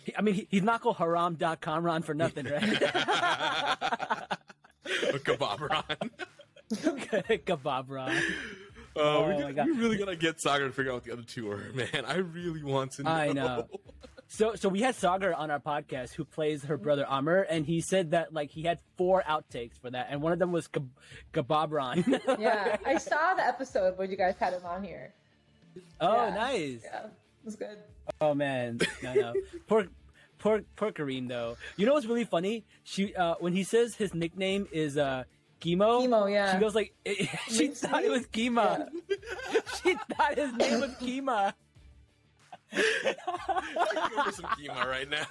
He- 0.10 0.16
I 0.18 0.22
mean, 0.22 0.34
he, 0.36 0.48
he's 0.50 0.63
not 0.63 0.82
called 0.82 0.98
Haram.Kamran 0.98 2.01
for 2.04 2.13
nothing, 2.13 2.46
right? 2.48 2.62
Kebab 4.86 5.80
Kebabran. 7.46 8.10
Uh, 8.10 8.22
oh, 8.96 9.01
Oh 9.01 9.22
we're, 9.28 9.39
my 9.44 9.51
God. 9.51 9.68
we're 9.68 9.75
really 9.75 9.98
gonna 9.98 10.16
get 10.16 10.38
Saagar 10.38 10.68
to 10.68 10.72
figure 10.72 10.92
out 10.92 10.96
what 10.96 11.04
the 11.04 11.13
other 11.13 11.22
two 11.24 11.50
are, 11.51 11.58
man. 11.74 12.06
I 12.08 12.16
really 12.18 12.63
want 12.63 12.94
to 12.94 13.04
know. 13.04 13.12
I 13.12 13.32
know. 13.34 13.68
So, 14.28 14.56
so 14.56 14.70
we 14.70 14.82
had 14.82 14.96
Saagar 14.96 15.36
on 15.38 15.50
our 15.51 15.60
podcast 15.60 16.13
who 16.13 16.24
plays 16.25 16.63
her 16.66 16.78
brother 16.78 17.06
Aamir, 17.10 17.46
and 17.50 17.66
he 17.66 17.82
said 17.82 18.12
that 18.12 18.34
like 18.34 18.51
he 18.51 18.63
had 18.63 18.80
four 18.98 19.24
outtakes 19.28 19.80
for 19.80 19.89
that, 19.92 20.08
and 20.10 20.22
one 20.22 20.34
of 20.34 20.39
them 20.39 20.51
was 20.51 20.68
Keb- 20.68 20.89
Kebabran. 21.34 22.39
Yeah, 22.39 22.78
I 22.86 22.98
saw 23.00 23.34
the 23.36 23.46
episode 23.46 23.98
where 23.98 24.08
you 24.08 24.17
guys 24.17 24.36
had 24.39 24.54
him 24.54 24.65
on 24.65 24.84
here. 24.84 25.13
oh, 26.02 26.28
Yeah. 26.28 26.34
nice. 26.36 26.82
Yeah, 26.84 27.06
it 27.06 27.12
was 27.45 27.56
good. 27.56 27.78
Oh 28.22 28.34
man, 28.34 28.80
no, 29.04 29.13
no. 29.13 29.34
poor, 29.67 29.88
poor, 30.39 30.62
poor 30.75 30.91
Kareem 30.91 31.28
though. 31.28 31.58
You 31.78 31.86
know 31.86 31.93
what's 31.93 32.06
really 32.08 32.25
funny? 32.25 32.65
She, 32.84 33.13
uh, 33.15 33.36
when 33.39 33.54
he 33.54 33.63
says 33.63 33.95
his 33.95 34.13
nickname 34.13 34.67
is 34.71 34.97
uh, 34.97 35.23
Chemo, 35.62 36.02
Chemo, 36.08 36.32
yeah. 36.32 36.54
she 36.54 36.60
goes 36.60 36.73
like, 36.75 36.93
she 37.49 37.67
Mince 37.67 37.82
thought 37.82 38.04
it 38.04 38.10
was 38.12 38.25
Kima. 38.28 38.88
she 39.84 39.93
thought 40.15 40.36
his 40.36 40.54
name 40.54 40.80
was 40.82 40.91
Kima. 41.02 41.54
Go 42.73 44.23
for 44.23 44.32
some 44.32 44.45
Kima 44.58 44.86
right 44.86 45.10
now. 45.10 45.25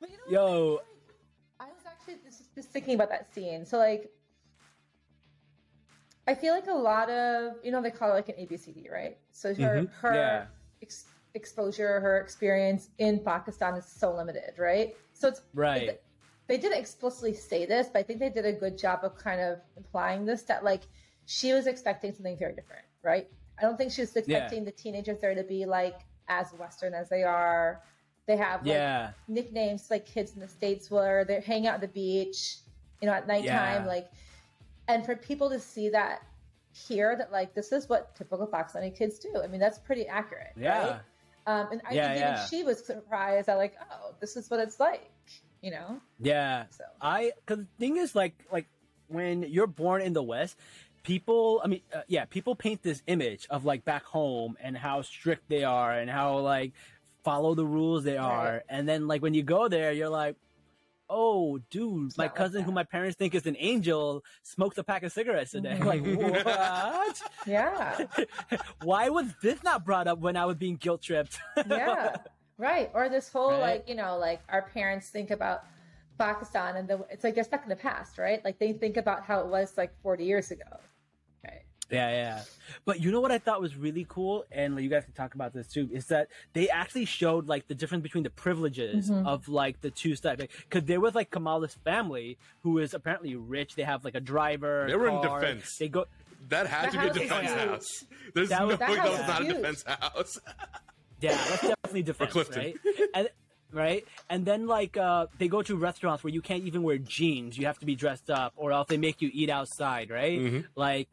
But 0.00 0.10
you 0.10 0.16
know 0.30 0.30
Yo. 0.46 0.72
what? 0.74 0.86
I 1.60 1.64
was 1.66 1.82
actually 1.86 2.16
just, 2.24 2.54
just 2.54 2.68
thinking 2.70 2.94
about 2.94 3.08
that 3.10 3.32
scene. 3.34 3.64
So 3.64 3.78
like, 3.78 4.10
I 6.28 6.34
feel 6.34 6.52
like 6.54 6.66
a 6.66 6.72
lot 6.72 7.08
of 7.08 7.54
you 7.62 7.70
know 7.70 7.80
they 7.80 7.90
call 7.90 8.10
it 8.10 8.14
like 8.14 8.28
an 8.28 8.34
ABCD, 8.34 8.90
right? 8.92 9.16
So 9.32 9.54
her 9.54 9.82
Mhm. 9.82 9.90
her 10.00 10.14
Yeah. 10.14 10.46
ex- 10.82 11.06
exposure, 11.36 12.00
her 12.00 12.18
experience 12.18 12.88
in 12.98 13.20
Pakistan 13.20 13.74
is 13.76 13.86
so 13.86 14.14
limited, 14.14 14.54
right? 14.58 14.96
So 15.12 15.28
it's 15.28 15.42
Right. 15.54 16.00
they 16.48 16.58
didn't 16.58 16.78
explicitly 16.78 17.34
say 17.34 17.66
this, 17.66 17.88
but 17.92 18.00
I 18.00 18.02
think 18.02 18.18
they 18.20 18.30
did 18.30 18.46
a 18.46 18.52
good 18.52 18.78
job 18.78 19.00
of 19.02 19.16
kind 19.16 19.40
of 19.40 19.58
implying 19.76 20.24
this 20.24 20.42
that 20.44 20.64
like 20.64 20.82
she 21.26 21.52
was 21.52 21.66
expecting 21.66 22.12
something 22.12 22.36
very 22.38 22.54
different, 22.54 22.84
right? 23.02 23.28
I 23.58 23.62
don't 23.62 23.76
think 23.76 23.90
she 23.92 24.00
was 24.02 24.14
expecting 24.16 24.64
the 24.64 24.70
teenagers 24.72 25.18
there 25.20 25.34
to 25.34 25.42
be 25.42 25.64
like 25.66 26.00
as 26.28 26.52
Western 26.52 26.94
as 26.94 27.08
they 27.08 27.22
are. 27.22 27.82
They 28.26 28.36
have 28.36 28.60
like 28.66 28.76
Yeah. 28.76 29.10
nicknames 29.28 29.90
like 29.90 30.06
kids 30.06 30.34
in 30.34 30.40
the 30.40 30.48
states 30.48 30.90
where 30.90 31.24
they 31.24 31.40
hang 31.40 31.66
out 31.66 31.74
at 31.76 31.80
the 31.80 31.88
beach, 31.88 32.58
you 33.00 33.06
know, 33.06 33.14
at 33.14 33.26
nighttime, 33.26 33.82
Yeah. 33.82 33.86
like, 33.86 34.10
and 34.88 35.04
for 35.04 35.16
people 35.16 35.48
to 35.50 35.58
see 35.60 35.88
that 35.90 36.22
here, 36.72 37.16
that 37.16 37.32
like 37.32 37.54
this 37.54 37.72
is 37.72 37.88
what 37.88 38.14
typical 38.14 38.46
Pakistani 38.46 38.94
kids 38.96 39.18
do. 39.18 39.32
I 39.42 39.46
mean, 39.46 39.60
that's 39.60 39.78
pretty 39.78 40.06
accurate, 40.06 40.52
Yeah. 40.56 40.86
right? 40.86 41.00
Um, 41.46 41.68
and 41.72 41.80
I 41.88 41.94
Yeah, 41.94 42.08
think 42.08 42.20
yeah. 42.20 42.34
even 42.34 42.46
she 42.48 42.64
was 42.64 42.84
surprised 42.84 43.46
that 43.46 43.56
like, 43.56 43.74
oh, 43.90 44.14
this 44.20 44.36
is 44.36 44.50
what 44.50 44.60
it's 44.60 44.80
like, 44.80 45.10
you 45.62 45.70
know. 45.70 46.00
Yeah. 46.20 46.64
So 46.70 46.84
I 47.00 47.32
because 47.44 47.64
the 47.64 47.70
thing 47.78 47.96
is 47.96 48.14
like 48.14 48.34
like 48.50 48.66
when 49.08 49.42
you're 49.44 49.68
born 49.68 50.02
in 50.02 50.12
the 50.12 50.22
West, 50.22 50.56
people 51.04 51.60
I 51.62 51.68
mean 51.68 51.82
uh, 51.94 52.02
yeah 52.08 52.24
people 52.24 52.56
paint 52.56 52.82
this 52.82 53.02
image 53.06 53.46
of 53.48 53.64
like 53.64 53.84
back 53.84 54.04
home 54.04 54.56
and 54.60 54.76
how 54.76 55.02
strict 55.02 55.48
they 55.48 55.62
are 55.64 55.92
and 55.92 56.10
how 56.10 56.38
like 56.38 56.72
follow 57.22 57.54
the 57.54 57.64
rules 57.66 58.02
they 58.04 58.16
are 58.16 58.54
Right. 58.54 58.62
and 58.68 58.88
then 58.88 59.06
like 59.06 59.22
when 59.22 59.34
you 59.34 59.42
go 59.42 59.68
there 59.68 59.92
you're 59.92 60.08
like 60.08 60.36
oh 61.08 61.58
dude 61.70 62.06
It's 62.06 62.18
my 62.18 62.24
not 62.24 62.32
like 62.32 62.36
cousin 62.36 62.62
who 62.62 62.72
my 62.72 62.84
parents 62.84 63.16
think 63.16 63.34
is 63.34 63.46
an 63.46 63.56
angel 63.58 64.22
smoked 64.42 64.78
a 64.78 64.84
pack 64.84 65.02
of 65.02 65.12
cigarettes 65.12 65.52
today 65.52 65.78
mm-hmm. 65.78 65.86
like 65.86 66.44
what 66.44 67.22
yeah, 67.46 68.06
why 68.82 69.08
was 69.08 69.26
this 69.42 69.62
not 69.62 69.84
brought 69.84 70.06
up 70.08 70.18
when 70.18 70.36
I 70.36 70.44
was 70.44 70.56
being 70.56 70.76
guilt 70.76 71.02
tripped 71.02 71.38
yeah, 71.68 72.16
right. 72.58 72.90
Or 72.94 73.08
this 73.08 73.28
whole 73.32 73.50
Right. 73.50 73.60
like 73.60 73.88
you 73.88 73.94
know 73.94 74.18
like 74.18 74.42
our 74.48 74.62
parents 74.62 75.08
think 75.08 75.30
about 75.30 75.64
Pakistan 76.18 76.76
and 76.76 76.88
the, 76.88 77.06
it's 77.10 77.24
like 77.24 77.34
they're 77.34 77.44
stuck 77.44 77.62
in 77.62 77.68
the 77.68 77.76
past, 77.76 78.18
right? 78.18 78.44
Like 78.44 78.58
they 78.58 78.72
think 78.72 78.96
about 78.96 79.22
how 79.22 79.40
it 79.40 79.46
was 79.46 79.74
like 79.76 79.92
40 80.02 80.24
years 80.24 80.50
ago. 80.50 80.64
Right. 81.90 81.96
Yeah, 81.98 82.10
yeah. 82.10 82.42
But 82.84 83.00
you 83.00 83.12
know 83.12 83.20
what 83.20 83.30
I 83.30 83.38
thought 83.38 83.60
was 83.60 83.76
really 83.76 84.04
cool, 84.08 84.44
and 84.50 84.78
you 84.80 84.88
guys 84.88 85.04
can 85.04 85.12
talk 85.14 85.34
about 85.34 85.52
this 85.52 85.68
too, 85.68 85.88
is 85.92 86.06
that 86.06 86.28
they 86.52 86.68
actually 86.68 87.04
showed 87.04 87.46
like 87.46 87.68
the 87.68 87.74
difference 87.74 88.02
between 88.02 88.24
the 88.24 88.30
privileges 88.30 89.08
Mhm. 89.10 89.24
of 89.26 89.48
like 89.48 89.80
the 89.82 89.90
two 89.90 90.16
sides. 90.16 90.42
Because 90.68 90.84
there 90.84 91.00
was 91.00 91.14
like 91.14 91.30
Kamala's 91.30 91.74
family, 91.84 92.38
who 92.62 92.78
is 92.78 92.92
apparently 92.92 93.36
rich. 93.36 93.76
They 93.76 93.84
have 93.84 94.04
like 94.04 94.14
a 94.16 94.20
driver. 94.20 94.86
They 94.88 94.96
were 94.96 95.08
in 95.08 95.20
defense. 95.20 95.76
They 95.78 95.88
go. 95.88 96.06
That 96.48 96.66
had 96.66 96.92
That 96.92 96.92
to 96.92 96.98
be 96.98 97.06
a 97.06 97.08
house 97.08 97.16
is 97.16 97.22
defense 97.22 97.50
huge. 97.50 97.68
house. 97.70 98.04
There's 98.34 98.48
That 98.50 98.60
no 98.60 98.66
was- 98.66 98.78
way 98.80 98.86
that 98.86 98.96
that 98.96 99.04
was 99.10 99.20
is 99.20 99.26
not 99.28 99.42
a 99.42 99.44
defense 99.52 99.82
house. 99.86 100.38
Yeah, 101.20 101.30
that's 101.48 101.62
definitely 101.62 102.02
defense, 102.12 102.30
Clifton. 102.32 102.58
right? 102.62 102.76
And, 103.14 103.28
right, 103.72 104.04
and 104.28 104.44
then 104.44 104.66
like 104.66 104.98
uh, 104.98 105.28
they 105.38 105.48
go 105.48 105.62
to 105.62 105.74
restaurants 105.76 106.22
where 106.22 106.32
you 106.32 106.42
can't 106.42 106.64
even 106.64 106.82
wear 106.82 106.98
jeans. 106.98 107.56
You 107.56 107.64
have 107.66 107.78
to 107.78 107.86
be 107.86 107.94
dressed 107.96 108.28
up, 108.28 108.52
or 108.56 108.70
else 108.72 108.88
they 108.88 108.98
make 108.98 109.22
you 109.22 109.30
eat 109.32 109.48
outside, 109.48 110.10
right? 110.10 110.38
Mhm. 110.38 110.64
Like 110.74 111.08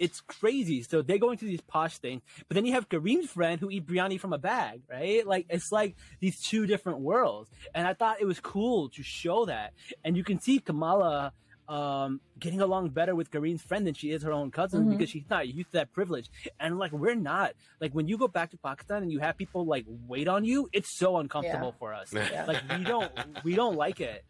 it's 0.00 0.20
crazy. 0.22 0.82
So 0.82 1.02
they 1.02 1.18
go 1.18 1.30
into 1.30 1.44
these 1.44 1.60
posh 1.60 1.98
things, 1.98 2.22
but 2.48 2.54
then 2.56 2.64
you 2.66 2.72
have 2.72 2.88
Kareem's 2.88 3.30
friend 3.30 3.60
who 3.60 3.70
eat 3.70 3.86
biryani 3.86 4.18
from 4.18 4.32
a 4.32 4.38
bag, 4.38 4.80
right? 4.90 5.24
Like 5.26 5.46
it's 5.48 5.70
like 5.70 5.94
these 6.18 6.40
two 6.40 6.66
different 6.66 6.98
worlds. 7.00 7.48
And 7.74 7.86
I 7.86 7.94
thought 7.94 8.20
it 8.20 8.24
was 8.26 8.40
cool 8.40 8.88
to 8.96 9.02
show 9.04 9.44
that. 9.44 9.74
And 10.04 10.16
you 10.16 10.24
can 10.24 10.40
see 10.40 10.58
Kamala 10.58 11.32
um, 11.68 12.20
getting 12.40 12.60
along 12.60 12.88
better 12.88 13.14
with 13.14 13.30
Kareem's 13.30 13.62
friend 13.62 13.86
than 13.86 13.94
she 13.94 14.10
is 14.10 14.24
her 14.24 14.32
own 14.32 14.50
cousin 14.50 14.86
Mhm. 14.86 14.90
because 14.90 15.08
she's 15.08 15.28
not 15.30 15.46
used 15.46 15.68
to 15.70 15.76
that 15.78 15.92
privilege. 15.92 16.28
And 16.58 16.78
like 16.80 16.90
we're 16.90 17.14
not. 17.14 17.52
Like 17.80 17.92
when 17.92 18.08
you 18.08 18.18
go 18.18 18.26
back 18.26 18.50
to 18.50 18.56
Pakistan 18.56 19.02
and 19.04 19.12
you 19.12 19.20
have 19.20 19.36
people 19.36 19.64
like 19.64 19.84
wait 20.08 20.26
on 20.26 20.44
you, 20.44 20.68
it's 20.72 20.98
so 20.98 21.18
uncomfortable 21.18 21.72
for 21.78 21.94
us. 21.94 22.12
Yeah. 22.12 22.44
Like 22.50 22.62
we 22.76 22.82
don't 22.84 23.12
we 23.44 23.54
don't 23.54 23.76
like 23.76 24.00
it. 24.00 24.24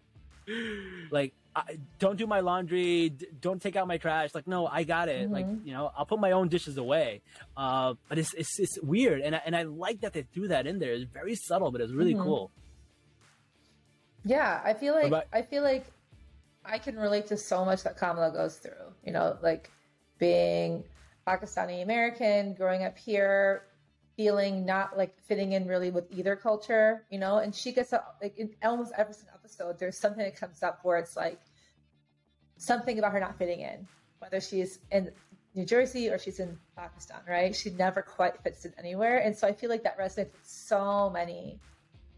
Like 1.10 1.32
I, 1.56 1.78
don't 1.98 2.16
do 2.16 2.26
my 2.28 2.40
laundry, 2.40 3.08
d- 3.10 3.26
don't 3.40 3.60
take 3.60 3.74
out 3.74 3.88
my 3.88 3.98
trash. 3.98 4.34
Like 4.34 4.46
no, 4.46 4.66
I 4.66 4.84
got 4.84 5.08
it. 5.08 5.30
Like 5.30 5.46
Mhm. 5.46 5.66
you 5.66 5.72
know, 5.72 5.90
I'll 5.96 6.06
put 6.06 6.20
my 6.20 6.30
own 6.32 6.48
dishes 6.48 6.76
away. 6.76 7.22
Uh, 7.56 7.94
but 8.08 8.18
it's 8.18 8.32
it's 8.34 8.58
it's 8.60 8.78
weird, 8.82 9.20
and 9.20 9.34
I, 9.34 9.42
and 9.44 9.56
I 9.56 9.62
like 9.64 10.00
that 10.02 10.12
they 10.12 10.22
threw 10.22 10.48
that 10.48 10.66
in 10.66 10.78
there. 10.78 10.92
It's 10.92 11.10
very 11.10 11.34
subtle, 11.34 11.70
but 11.72 11.80
it's 11.80 11.92
really 11.92 12.14
Mhm. 12.14 12.22
cool. 12.22 12.50
Yeah, 14.24 14.60
I 14.64 14.74
feel 14.74 14.94
like 14.94 15.06
about- 15.06 15.26
I 15.32 15.42
feel 15.42 15.62
like 15.62 15.86
I 16.64 16.78
can 16.78 16.96
relate 16.98 17.26
to 17.28 17.36
so 17.36 17.64
much 17.64 17.82
that 17.84 17.96
Kamala 17.96 18.30
goes 18.32 18.58
through. 18.58 18.94
You 19.04 19.12
know, 19.12 19.38
like 19.42 19.70
being 20.18 20.84
Pakistani 21.26 21.82
American, 21.82 22.54
growing 22.54 22.84
up 22.84 22.96
here, 22.98 23.64
feeling 24.16 24.66
not 24.66 24.96
like 24.96 25.18
fitting 25.22 25.52
in 25.52 25.66
really 25.66 25.90
with 25.90 26.04
either 26.12 26.36
culture. 26.36 27.04
You 27.10 27.18
know, 27.18 27.38
and 27.38 27.54
she 27.54 27.72
gets 27.72 27.92
like 28.22 28.36
in 28.36 28.54
almost 28.62 28.92
every 28.96 29.14
single 29.14 29.38
episode, 29.50 29.78
there's 29.78 29.96
something 29.98 30.22
that 30.24 30.36
comes 30.36 30.62
up 30.62 30.80
where 30.82 30.98
it's 30.98 31.16
like 31.16 31.40
something 32.56 32.98
about 32.98 33.12
her 33.12 33.20
not 33.20 33.36
fitting 33.38 33.60
in, 33.60 33.86
whether 34.18 34.40
she's 34.40 34.78
in 34.90 35.10
New 35.54 35.64
Jersey 35.64 36.08
or 36.08 36.18
she's 36.18 36.38
in 36.40 36.56
Pakistan. 36.76 37.18
Right? 37.28 37.54
She 37.54 37.70
never 37.70 38.02
quite 38.02 38.40
fits 38.42 38.64
in 38.64 38.72
anywhere, 38.78 39.18
and 39.18 39.36
so 39.36 39.46
I 39.46 39.52
feel 39.52 39.70
like 39.70 39.82
that 39.84 39.98
resonates 39.98 40.32
with 40.32 40.40
so 40.44 41.10
many 41.10 41.58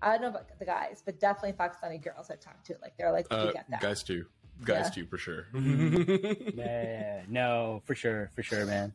I 0.04 0.12
don't 0.12 0.22
know 0.22 0.28
about 0.28 0.58
the 0.58 0.64
guys, 0.64 1.00
but 1.04 1.20
definitely 1.20 1.52
Pakistani 1.52 2.02
girls 2.02 2.28
I've 2.28 2.40
talked 2.40 2.66
to. 2.66 2.74
Like 2.82 2.96
they're 2.96 3.12
like, 3.12 3.30
we 3.30 3.36
Uh, 3.36 3.52
get 3.52 3.66
that. 3.70 3.80
guys 3.80 4.02
too. 4.02 4.26
Guys 4.64 4.86
Yeah. 4.86 4.90
too 5.02 5.06
for 5.06 5.16
sure. 5.16 5.46
yeah, 5.54 7.22
no, 7.28 7.82
for 7.84 7.94
sure, 7.94 8.28
for 8.34 8.42
sure, 8.42 8.66
man. 8.66 8.92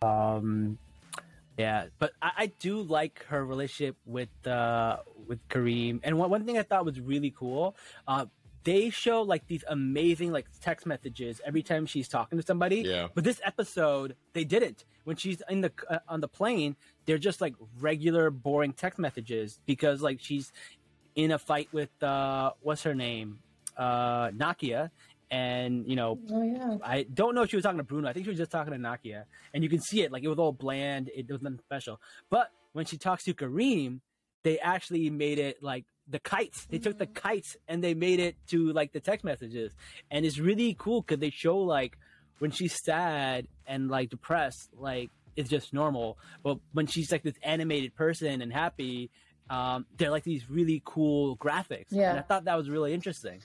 Um, 0.00 0.78
yeah, 1.58 1.88
but 1.98 2.12
I, 2.22 2.30
I 2.38 2.46
do 2.46 2.80
like 2.80 3.24
her 3.28 3.44
relationship 3.44 3.96
with 4.06 4.30
uh 4.46 4.98
with 5.30 5.48
Kareem. 5.48 6.00
And 6.02 6.18
one 6.18 6.28
one 6.28 6.44
thing 6.44 6.58
I 6.58 6.62
thought 6.62 6.84
was 6.84 7.00
really 7.00 7.30
cool, 7.30 7.76
uh, 8.06 8.26
they 8.64 8.90
show 8.90 9.22
like 9.22 9.46
these 9.46 9.64
amazing 9.68 10.32
like 10.32 10.46
text 10.60 10.84
messages 10.84 11.40
every 11.46 11.62
time 11.62 11.86
she's 11.86 12.08
talking 12.08 12.38
to 12.38 12.44
somebody. 12.44 12.82
yeah. 12.82 13.06
But 13.14 13.24
this 13.24 13.40
episode, 13.42 14.16
they 14.34 14.44
didn't. 14.44 14.84
When 15.04 15.16
she's 15.16 15.42
in 15.48 15.62
the 15.62 15.72
uh, 15.88 16.00
on 16.08 16.20
the 16.20 16.28
plane, 16.28 16.76
they're 17.06 17.16
just 17.16 17.40
like 17.40 17.54
regular 17.78 18.30
boring 18.30 18.74
text 18.74 18.98
messages 18.98 19.60
because 19.64 20.02
like 20.02 20.18
she's 20.20 20.52
in 21.14 21.30
a 21.30 21.38
fight 21.38 21.68
with 21.72 21.90
uh 22.02 22.50
what's 22.60 22.82
her 22.82 22.94
name, 22.94 23.38
uh 23.78 24.28
Nakia, 24.28 24.90
and 25.30 25.86
you 25.86 25.96
know 25.96 26.18
oh 26.30 26.42
yeah. 26.42 26.76
I 26.84 27.06
don't 27.14 27.34
know 27.34 27.42
if 27.42 27.50
she 27.50 27.56
was 27.56 27.62
talking 27.62 27.78
to 27.78 27.84
Bruno. 27.84 28.08
I 28.08 28.12
think 28.12 28.26
she 28.26 28.30
was 28.30 28.38
just 28.38 28.50
talking 28.50 28.72
to 28.72 28.78
Nakia, 28.78 29.24
and 29.54 29.62
you 29.62 29.70
can 29.70 29.80
see 29.80 30.02
it 30.02 30.12
like 30.12 30.22
it 30.22 30.28
was 30.28 30.38
all 30.38 30.52
bland. 30.52 31.08
It 31.14 31.30
was 31.30 31.40
nothing 31.40 31.60
special. 31.60 32.00
But 32.28 32.50
when 32.72 32.84
she 32.84 32.98
talks 32.98 33.24
to 33.24 33.34
Kareem, 33.34 34.00
they 34.42 34.58
actually 34.58 35.10
made 35.10 35.38
it 35.38 35.62
like 35.62 35.84
the 36.08 36.18
kites. 36.18 36.66
They 36.66 36.78
took 36.78 36.98
the 36.98 37.06
kites 37.06 37.56
and 37.68 37.82
they 37.84 37.94
made 37.94 38.20
it 38.20 38.36
to 38.48 38.72
like 38.72 38.92
the 38.92 39.00
text 39.00 39.24
messages, 39.24 39.72
and 40.10 40.24
it's 40.26 40.38
really 40.38 40.74
cool 40.78 41.02
because 41.02 41.18
they 41.20 41.30
show 41.30 41.58
like 41.58 41.96
when 42.38 42.50
she's 42.50 42.76
sad 42.84 43.46
and 43.66 43.88
like 43.90 44.10
depressed, 44.10 44.70
like 44.76 45.10
it's 45.36 45.48
just 45.50 45.72
normal. 45.72 46.18
But 46.42 46.58
when 46.72 46.86
she's 46.86 47.12
like 47.12 47.22
this 47.22 47.36
animated 47.42 47.94
person 47.94 48.42
and 48.42 48.52
happy, 48.52 49.10
um, 49.48 49.86
they're 49.96 50.10
like 50.10 50.24
these 50.24 50.48
really 50.50 50.82
cool 50.84 51.36
graphics. 51.36 51.86
Yeah. 51.90 52.10
and 52.10 52.18
I 52.18 52.22
thought 52.22 52.44
that 52.44 52.56
was 52.56 52.68
really 52.70 52.92
interesting. 52.94 53.40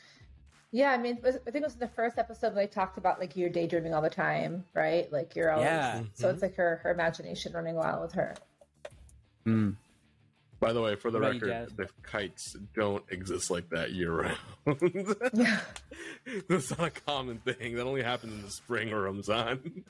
Yeah, 0.71 0.91
I 0.91 0.97
mean, 0.97 1.19
was- 1.23 1.37
I 1.47 1.51
think 1.51 1.63
it 1.63 1.67
was 1.67 1.75
the 1.75 1.87
first 1.87 2.17
episode 2.17 2.47
when 2.47 2.55
they 2.57 2.67
talked 2.67 2.97
about 2.97 3.19
like 3.19 3.35
you're 3.37 3.49
daydreaming 3.49 3.93
all 3.93 4.01
the 4.01 4.09
time, 4.09 4.65
right? 4.73 5.09
Like 5.11 5.35
you're 5.35 5.51
always. 5.51 5.65
Yeah. 5.65 6.01
So 6.15 6.29
it's 6.29 6.41
like 6.41 6.55
her 6.55 6.77
her 6.83 6.91
imagination 6.91 7.53
running 7.53 7.75
wild 7.75 8.01
with 8.01 8.13
her. 8.13 8.35
Mm. 9.45 9.75
By 10.59 10.71
the 10.73 10.81
way, 10.81 10.95
for 10.95 11.11
the 11.11 11.19
What 11.19 11.33
record, 11.33 11.49
guys? 11.49 11.69
the 11.75 11.89
kites 12.03 12.55
don't 12.73 13.03
exist 13.09 13.51
like 13.51 13.69
that 13.69 13.91
year 13.91 14.11
round. 14.11 14.37
Yeah. 15.33 15.59
That's 16.49 16.69
not 16.77 16.87
a 16.87 16.91
common 16.91 17.39
thing. 17.39 17.75
That 17.75 17.85
only 17.85 18.01
happens 18.03 18.33
in 18.33 18.41
the 18.41 18.49
spring 18.51 18.91
or 18.93 19.01
Ramzan. 19.01 19.83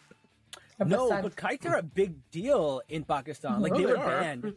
No, 0.84 1.10
but 1.22 1.36
kites 1.36 1.66
are 1.66 1.78
a 1.78 1.84
big 1.84 2.16
deal 2.32 2.82
in 2.90 3.04
Pakistan. 3.06 3.62
Like 3.62 3.74
they 3.74 3.80
they 3.80 3.86
were 3.86 3.98
are. 3.98 4.22
banned, 4.22 4.54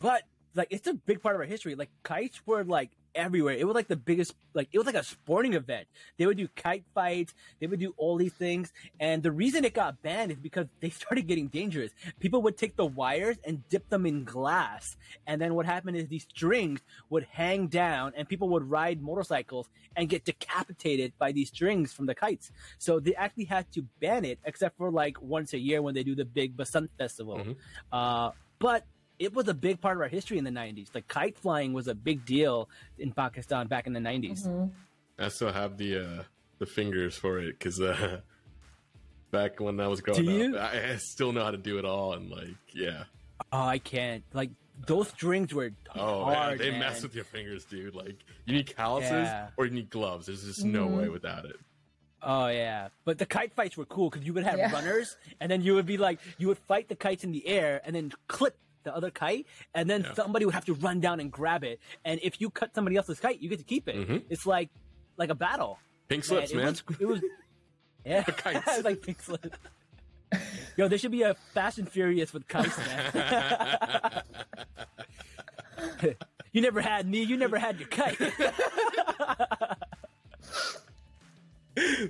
but 0.00 0.22
like 0.54 0.68
it's 0.70 0.86
a 0.86 0.94
big 0.94 1.20
part 1.20 1.34
of 1.34 1.40
our 1.40 1.46
history. 1.46 1.74
Like 1.74 1.90
kites 2.04 2.40
were 2.46 2.64
like 2.64 2.90
everywhere. 3.14 3.54
It 3.54 3.66
was 3.66 3.74
like 3.74 3.88
the 3.88 3.96
biggest. 3.96 4.34
Like 4.54 4.68
it 4.72 4.78
was 4.78 4.86
like 4.86 4.94
a 4.94 5.04
sporting 5.04 5.54
event. 5.54 5.88
They 6.18 6.26
would 6.26 6.36
do 6.36 6.48
kite 6.56 6.84
fights. 6.94 7.32
They 7.60 7.66
would 7.66 7.80
do 7.80 7.94
all 7.96 8.16
these 8.16 8.34
things. 8.34 8.72
And 9.00 9.22
the 9.22 9.32
reason 9.32 9.64
it 9.64 9.72
got 9.72 10.02
banned 10.02 10.30
is 10.30 10.38
because 10.38 10.66
they 10.80 10.90
started 10.90 11.26
getting 11.26 11.48
dangerous. 11.48 11.90
People 12.20 12.42
would 12.42 12.58
take 12.58 12.76
the 12.76 12.84
wires 12.86 13.38
and 13.46 13.66
dip 13.68 13.88
them 13.88 14.06
in 14.06 14.24
glass, 14.24 14.96
and 15.26 15.40
then 15.40 15.54
what 15.54 15.66
happened 15.66 15.96
is 15.96 16.08
these 16.08 16.24
strings 16.24 16.80
would 17.10 17.26
hang 17.30 17.68
down, 17.68 18.12
and 18.16 18.28
people 18.28 18.48
would 18.50 18.68
ride 18.68 19.00
motorcycles 19.00 19.68
and 19.96 20.08
get 20.08 20.24
decapitated 20.24 21.12
by 21.18 21.32
these 21.32 21.48
strings 21.48 21.92
from 21.92 22.06
the 22.06 22.14
kites. 22.14 22.50
So 22.78 23.00
they 23.00 23.14
actually 23.14 23.44
had 23.44 23.70
to 23.72 23.82
ban 24.00 24.24
it, 24.24 24.38
except 24.44 24.76
for 24.76 24.90
like 24.90 25.20
once 25.22 25.52
a 25.52 25.58
year 25.58 25.82
when 25.82 25.94
they 25.94 26.02
do 26.02 26.14
the 26.14 26.24
big 26.24 26.56
Basant 26.56 26.90
festival. 26.98 27.38
Mhm. 27.38 27.56
Uh, 27.90 28.30
but 28.58 28.86
it 29.22 29.32
was 29.34 29.46
a 29.48 29.54
big 29.54 29.80
part 29.80 29.96
of 29.96 30.02
our 30.02 30.08
history 30.08 30.36
in 30.38 30.44
the 30.44 30.50
90s. 30.50 30.88
Like 30.94 31.06
kite 31.08 31.38
flying 31.38 31.72
was 31.72 31.86
a 31.88 31.94
big 31.94 32.24
deal 32.24 32.68
in 32.98 33.12
Pakistan 33.12 33.66
back 33.68 33.86
in 33.86 33.92
the 33.92 34.00
90s. 34.00 34.46
Mhm. 34.46 34.70
I 35.18 35.28
still 35.28 35.52
have 35.52 35.76
the 35.78 35.90
uh, 36.04 36.22
the 36.58 36.66
fingers 36.66 37.16
for 37.16 37.38
it 37.38 37.58
because 37.58 37.80
uh, 37.80 38.20
back 39.30 39.60
when 39.60 39.80
I 39.80 39.88
was 39.88 40.00
growing 40.00 40.54
up, 40.56 40.60
I, 40.74 40.92
I 40.92 40.96
still 40.96 41.32
know 41.32 41.44
how 41.44 41.50
to 41.50 41.56
do 41.56 41.78
it 41.78 41.84
all. 41.84 42.14
And 42.14 42.30
like, 42.30 42.56
yeah, 42.74 43.04
Oh, 43.52 43.62
I 43.62 43.78
can't. 43.78 44.24
Like 44.32 44.50
those 44.86 45.08
strings 45.08 45.52
were 45.54 45.70
oh 45.94 46.24
hard. 46.24 46.36
man, 46.50 46.58
they 46.58 46.70
man. 46.70 46.80
mess 46.80 47.02
with 47.02 47.14
your 47.14 47.24
fingers, 47.24 47.64
dude. 47.64 47.94
Like, 47.94 48.16
you 48.46 48.54
need 48.54 48.74
calluses 48.74 49.10
Yeah. 49.10 49.48
or 49.56 49.66
you 49.66 49.72
need 49.72 49.90
gloves. 49.90 50.26
There's 50.26 50.44
just 50.44 50.64
no 50.64 50.86
Mhm. 50.88 50.96
way 50.98 51.08
without 51.08 51.44
it. 51.44 51.56
Oh 52.24 52.46
yeah, 52.48 52.88
but 53.04 53.18
the 53.18 53.26
kite 53.26 53.52
fights 53.52 53.76
were 53.76 53.84
cool 53.84 54.08
because 54.08 54.24
you 54.24 54.32
would 54.32 54.44
have 54.44 54.56
Yeah. 54.58 54.72
runners, 54.72 55.16
and 55.40 55.50
then 55.50 55.60
you 55.62 55.74
would 55.74 55.86
be 55.86 55.96
like, 55.98 56.20
you 56.38 56.46
would 56.48 56.58
fight 56.58 56.88
the 56.88 56.94
kites 56.94 57.24
in 57.24 57.32
the 57.32 57.44
air, 57.46 57.80
and 57.84 57.96
then 57.96 58.12
clip 58.28 58.56
the 58.84 58.94
other 58.94 59.10
kite, 59.10 59.46
and 59.74 59.88
then 59.88 60.02
Yeah. 60.02 60.14
somebody 60.14 60.44
would 60.44 60.54
have 60.54 60.64
to 60.66 60.74
run 60.74 61.00
down 61.00 61.20
and 61.20 61.30
grab 61.30 61.64
it. 61.64 61.80
And 62.04 62.20
if 62.22 62.40
you 62.40 62.50
cut 62.50 62.74
somebody 62.74 62.96
else's 62.96 63.20
kite, 63.20 63.40
you 63.40 63.48
get 63.48 63.58
to 63.58 63.64
keep 63.64 63.88
it. 63.88 63.96
Mhm. 63.96 64.24
It's 64.30 64.46
like 64.46 64.70
like 65.16 65.30
a 65.30 65.34
battle. 65.34 65.78
Pink 66.08 66.24
slips, 66.24 66.50
it 66.52 66.56
man. 66.56 66.66
Was, 66.66 66.82
it 67.00 67.06
was 67.06 67.20
yeah, 68.04 68.22
Kites. 68.24 68.66
it 68.66 68.76
was 68.76 68.84
like 68.84 69.02
pink 69.02 69.20
slip. 69.22 69.54
Yo, 70.76 70.88
there 70.88 70.96
should 70.98 71.10
be 71.12 71.22
a 71.22 71.34
Fast 71.52 71.78
and 71.78 71.86
Furious 71.88 72.32
with 72.32 72.48
kites, 72.48 72.78
man. 72.78 74.22
you 76.52 76.62
never 76.62 76.80
had 76.80 77.06
me. 77.06 77.22
You 77.22 77.36
never 77.36 77.58
had 77.58 77.78
your 77.78 77.88
kite. 77.88 78.18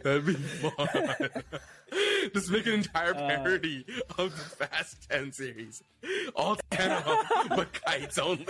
That'd 0.04 0.26
be 0.26 0.34
fun. 0.34 0.88
Just 2.34 2.50
make 2.50 2.66
an 2.66 2.72
entire 2.74 3.14
Uh. 3.14 3.28
parody 3.28 3.84
of 4.18 4.30
the 4.36 4.66
Fast 4.66 5.08
10 5.10 5.32
series. 5.32 5.82
All 6.34 6.56
10 6.56 6.56
of 6.56 6.58
them, 6.58 6.61
but 7.48 7.72
kites 7.72 8.18
only. 8.18 8.46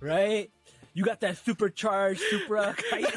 right? 0.00 0.50
You 0.94 1.04
got 1.04 1.20
that 1.20 1.36
supercharged 1.38 2.20
Supra 2.20 2.74
kite. 2.90 3.14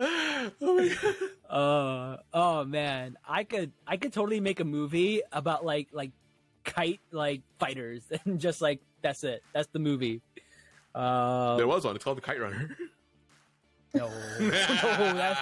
oh 0.00 0.50
my 0.60 0.88
god. 1.02 1.14
Uh, 1.48 2.16
oh 2.32 2.64
man, 2.64 3.16
I 3.26 3.44
could 3.44 3.72
I 3.86 3.96
could 3.96 4.12
totally 4.12 4.40
make 4.40 4.60
a 4.60 4.64
movie 4.64 5.22
about 5.32 5.64
like 5.64 5.88
like 5.92 6.10
kite 6.64 7.00
like 7.12 7.42
fighters 7.58 8.02
and 8.24 8.40
just 8.40 8.60
like 8.60 8.80
that's 9.02 9.22
it. 9.24 9.42
That's 9.52 9.68
the 9.68 9.78
movie. 9.78 10.22
Uh, 10.94 11.56
There 11.56 11.66
was 11.66 11.84
one. 11.84 11.94
It's 11.94 12.04
called 12.04 12.16
The 12.16 12.22
Kite 12.22 12.40
Runner. 12.40 12.76
no, 13.94 14.08
no, 14.40 14.50
that's, 14.50 15.40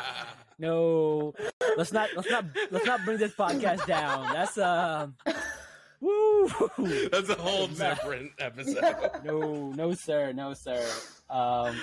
no. 0.59 1.35
Let's 1.77 1.93
not 1.93 2.11
let's 2.17 2.31
not 2.31 2.45
let's 2.71 2.85
not 2.87 3.05
bring 3.05 3.19
this 3.19 3.33
podcast 3.35 3.87
down. 3.87 4.33
That's 4.33 4.59
um, 4.59 5.15
woo. 6.03 7.09
That's 7.11 7.29
a 7.31 7.35
whole 7.37 7.69
different 7.69 8.33
episode. 8.39 9.11
no, 9.25 9.71
no, 9.71 9.95
sir, 9.95 10.33
no, 10.33 10.53
sir. 10.55 10.85
Um, 11.31 11.77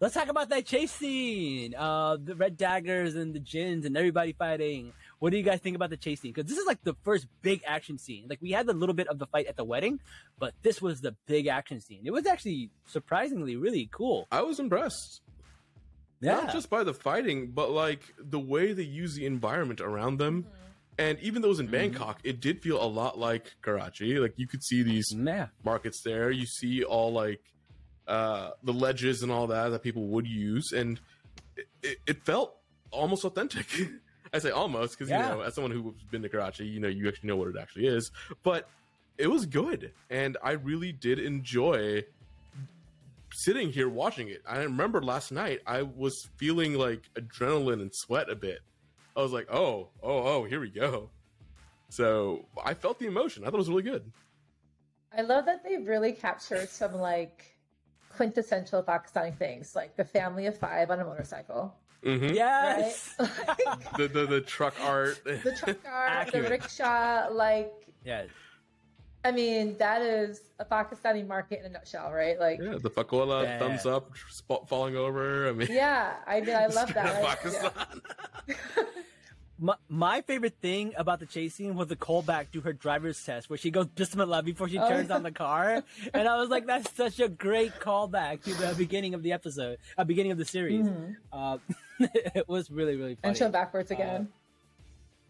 let's 0.00 0.14
talk 0.14 0.28
about 0.28 0.48
that 0.50 0.66
chase 0.66 0.90
scene. 0.92 1.74
Uh, 1.74 2.16
the 2.22 2.34
red 2.34 2.56
daggers 2.56 3.14
and 3.14 3.32
the 3.34 3.38
jinns 3.40 3.86
and 3.86 3.96
everybody 3.96 4.32
fighting. 4.32 4.92
What 5.20 5.30
do 5.30 5.36
you 5.36 5.44
guys 5.44 5.60
think 5.60 5.76
about 5.76 5.90
the 5.90 5.96
chase 5.96 6.20
scene? 6.20 6.32
Because 6.32 6.50
this 6.50 6.58
is 6.58 6.66
like 6.66 6.82
the 6.82 6.94
first 7.04 7.26
big 7.42 7.62
action 7.66 7.96
scene. 7.98 8.26
Like 8.28 8.40
we 8.42 8.50
had 8.50 8.68
a 8.68 8.72
little 8.72 8.94
bit 8.94 9.06
of 9.06 9.18
the 9.20 9.26
fight 9.26 9.46
at 9.46 9.56
the 9.56 9.64
wedding, 9.64 10.00
but 10.38 10.52
this 10.62 10.82
was 10.82 11.00
the 11.00 11.14
big 11.26 11.46
action 11.46 11.80
scene. 11.80 12.00
It 12.04 12.12
was 12.12 12.26
actually 12.26 12.70
surprisingly 12.86 13.54
really 13.56 13.88
cool. 13.92 14.26
I 14.32 14.42
was 14.42 14.58
impressed. 14.58 15.20
Yeah, 16.20 16.34
Not 16.34 16.52
just 16.52 16.70
by 16.70 16.84
the 16.84 16.94
fighting, 16.94 17.52
but 17.52 17.70
like 17.70 18.02
the 18.18 18.38
way 18.38 18.72
they 18.72 18.84
use 18.84 19.14
the 19.14 19.26
environment 19.26 19.80
around 19.80 20.18
them. 20.18 20.46
And 20.98 21.18
even 21.20 21.40
though 21.42 21.48
it 21.48 21.50
was 21.50 21.60
in 21.60 21.68
Mhm. 21.68 21.72
Bangkok, 21.72 22.20
it 22.22 22.40
did 22.40 22.60
feel 22.62 22.82
a 22.82 22.86
lot 22.86 23.18
like 23.18 23.54
Karachi. 23.62 24.18
Like 24.18 24.34
you 24.38 24.46
could 24.46 24.62
see 24.62 24.82
these 24.82 25.12
yeah, 25.16 25.48
markets 25.64 26.02
there. 26.02 26.30
You 26.30 26.46
see 26.46 26.84
all 26.84 27.12
like 27.12 27.40
uh, 28.06 28.50
the 28.62 28.72
ledges 28.72 29.22
and 29.22 29.30
all 29.32 29.46
that 29.46 29.68
that 29.70 29.82
people 29.82 30.06
would 30.08 30.26
use, 30.26 30.72
and 30.72 31.00
it, 31.56 31.68
it, 31.82 31.98
it 32.06 32.24
felt 32.24 32.56
almost 32.90 33.24
authentic. 33.24 33.66
I 34.34 34.38
say 34.38 34.50
almost 34.50 34.98
because 34.98 35.10
Yeah. 35.10 35.30
you 35.30 35.36
know, 35.36 35.40
as 35.42 35.54
someone 35.54 35.70
who's 35.72 36.02
been 36.10 36.22
to 36.22 36.28
Karachi, 36.28 36.66
you 36.66 36.80
know, 36.80 36.88
you 36.88 37.06
actually 37.08 37.28
know 37.28 37.36
what 37.36 37.48
it 37.48 37.56
actually 37.58 37.86
is. 37.86 38.10
But 38.42 38.68
it 39.18 39.28
was 39.28 39.46
good, 39.46 39.92
and 40.10 40.36
I 40.42 40.52
really 40.52 40.90
did 40.92 41.18
enjoy 41.18 42.04
sitting 43.34 43.72
here 43.72 43.88
watching 43.88 44.28
it. 44.28 44.42
I 44.46 44.58
remember 44.62 45.00
last 45.02 45.32
night 45.32 45.60
I 45.66 45.82
was 45.82 46.28
feeling 46.36 46.74
like 46.74 47.08
adrenaline 47.14 47.80
and 47.80 47.90
sweat 47.94 48.28
a 48.28 48.34
bit. 48.36 48.60
I 49.16 49.20
was 49.22 49.32
like, 49.32 49.48
oh, 49.52 49.88
oh, 50.02 50.22
oh, 50.26 50.44
here 50.44 50.60
we 50.60 50.70
go. 50.70 51.10
So 51.88 52.46
I 52.64 52.74
felt 52.74 52.98
the 52.98 53.06
emotion. 53.06 53.42
I 53.42 53.46
thought 53.46 53.54
it 53.54 53.58
was 53.58 53.68
really 53.68 53.82
good. 53.82 54.10
I 55.16 55.20
love 55.22 55.44
that 55.46 55.62
they 55.62 55.76
really 55.76 56.12
captured 56.12 56.68
some 56.70 56.94
like 56.94 57.56
quintessential 58.16 58.82
Pakistani 58.82 59.36
things, 59.36 59.74
like 59.76 59.96
the 59.96 60.04
family 60.04 60.46
of 60.46 60.56
five 60.56 60.90
on 60.90 61.00
a 61.00 61.04
motorcycle, 61.04 61.74
Mm-hmm. 62.04 62.24
right? 62.26 62.34
Yes. 62.34 63.14
Like, 63.18 63.96
The, 63.96 64.08
the 64.08 64.26
the 64.26 64.40
truck 64.40 64.74
art. 64.80 65.20
the 65.24 65.54
truck 65.56 65.84
car, 65.84 66.26
the 66.32 66.42
rickshaw, 66.42 67.28
like 67.30 67.72
yeah. 68.04 68.24
I 69.24 69.30
mean, 69.30 69.76
that 69.78 70.02
is 70.02 70.40
a 70.58 70.64
Pakistani 70.64 71.26
market 71.26 71.60
in 71.60 71.66
a 71.66 71.68
nutshell, 71.68 72.10
right? 72.12 72.38
Like, 72.40 72.58
yeah, 72.60 72.72
yeah, 72.72 72.78
the 72.82 72.90
Pakola, 72.90 73.44
Yeah. 73.44 73.58
thumbs 73.58 73.86
up, 73.86 74.10
sp- 74.28 74.66
falling 74.68 74.96
over. 74.96 75.48
I 75.48 75.52
mean, 75.52 75.68
yeah, 75.70 76.14
I 76.26 76.40
mean, 76.40 76.54
I 76.56 76.66
love 76.66 76.92
that. 76.94 77.22
Like, 77.22 77.40
Pakistan. 77.42 77.70
yeah. 78.48 78.54
My, 79.58 79.76
my 79.88 80.22
favorite 80.22 80.56
thing 80.60 80.92
about 80.96 81.20
the 81.20 81.26
chase 81.26 81.54
scene 81.54 81.76
was 81.76 81.86
the 81.86 81.94
callback 81.94 82.50
to 82.50 82.60
her 82.62 82.72
driver's 82.72 83.22
test 83.24 83.48
where 83.48 83.56
she 83.56 83.70
goes 83.70 83.86
Bismillah 83.86 84.42
before 84.42 84.68
she 84.68 84.76
Oh. 84.76 84.88
turns 84.88 85.08
on 85.08 85.22
the 85.22 85.30
car. 85.44 85.84
And 86.12 86.26
I 86.26 86.34
was 86.36 86.48
like, 86.48 86.66
that's 86.66 86.92
such 86.96 87.20
a 87.20 87.28
great 87.28 87.72
callback 87.78 88.42
to 88.42 88.54
the 88.54 88.74
beginning 88.76 89.14
of 89.14 89.22
the 89.22 89.30
episode, 89.30 89.78
uh, 89.96 90.02
beginning 90.02 90.32
of 90.32 90.38
the 90.38 90.44
series. 90.44 90.84
Mhm. 90.88 91.14
Uh, 91.32 91.58
it 92.00 92.48
was 92.48 92.72
really, 92.72 92.96
really 92.96 93.14
funny. 93.14 93.28
And 93.28 93.36
show 93.36 93.50
backwards 93.50 93.92
again. 93.92 94.30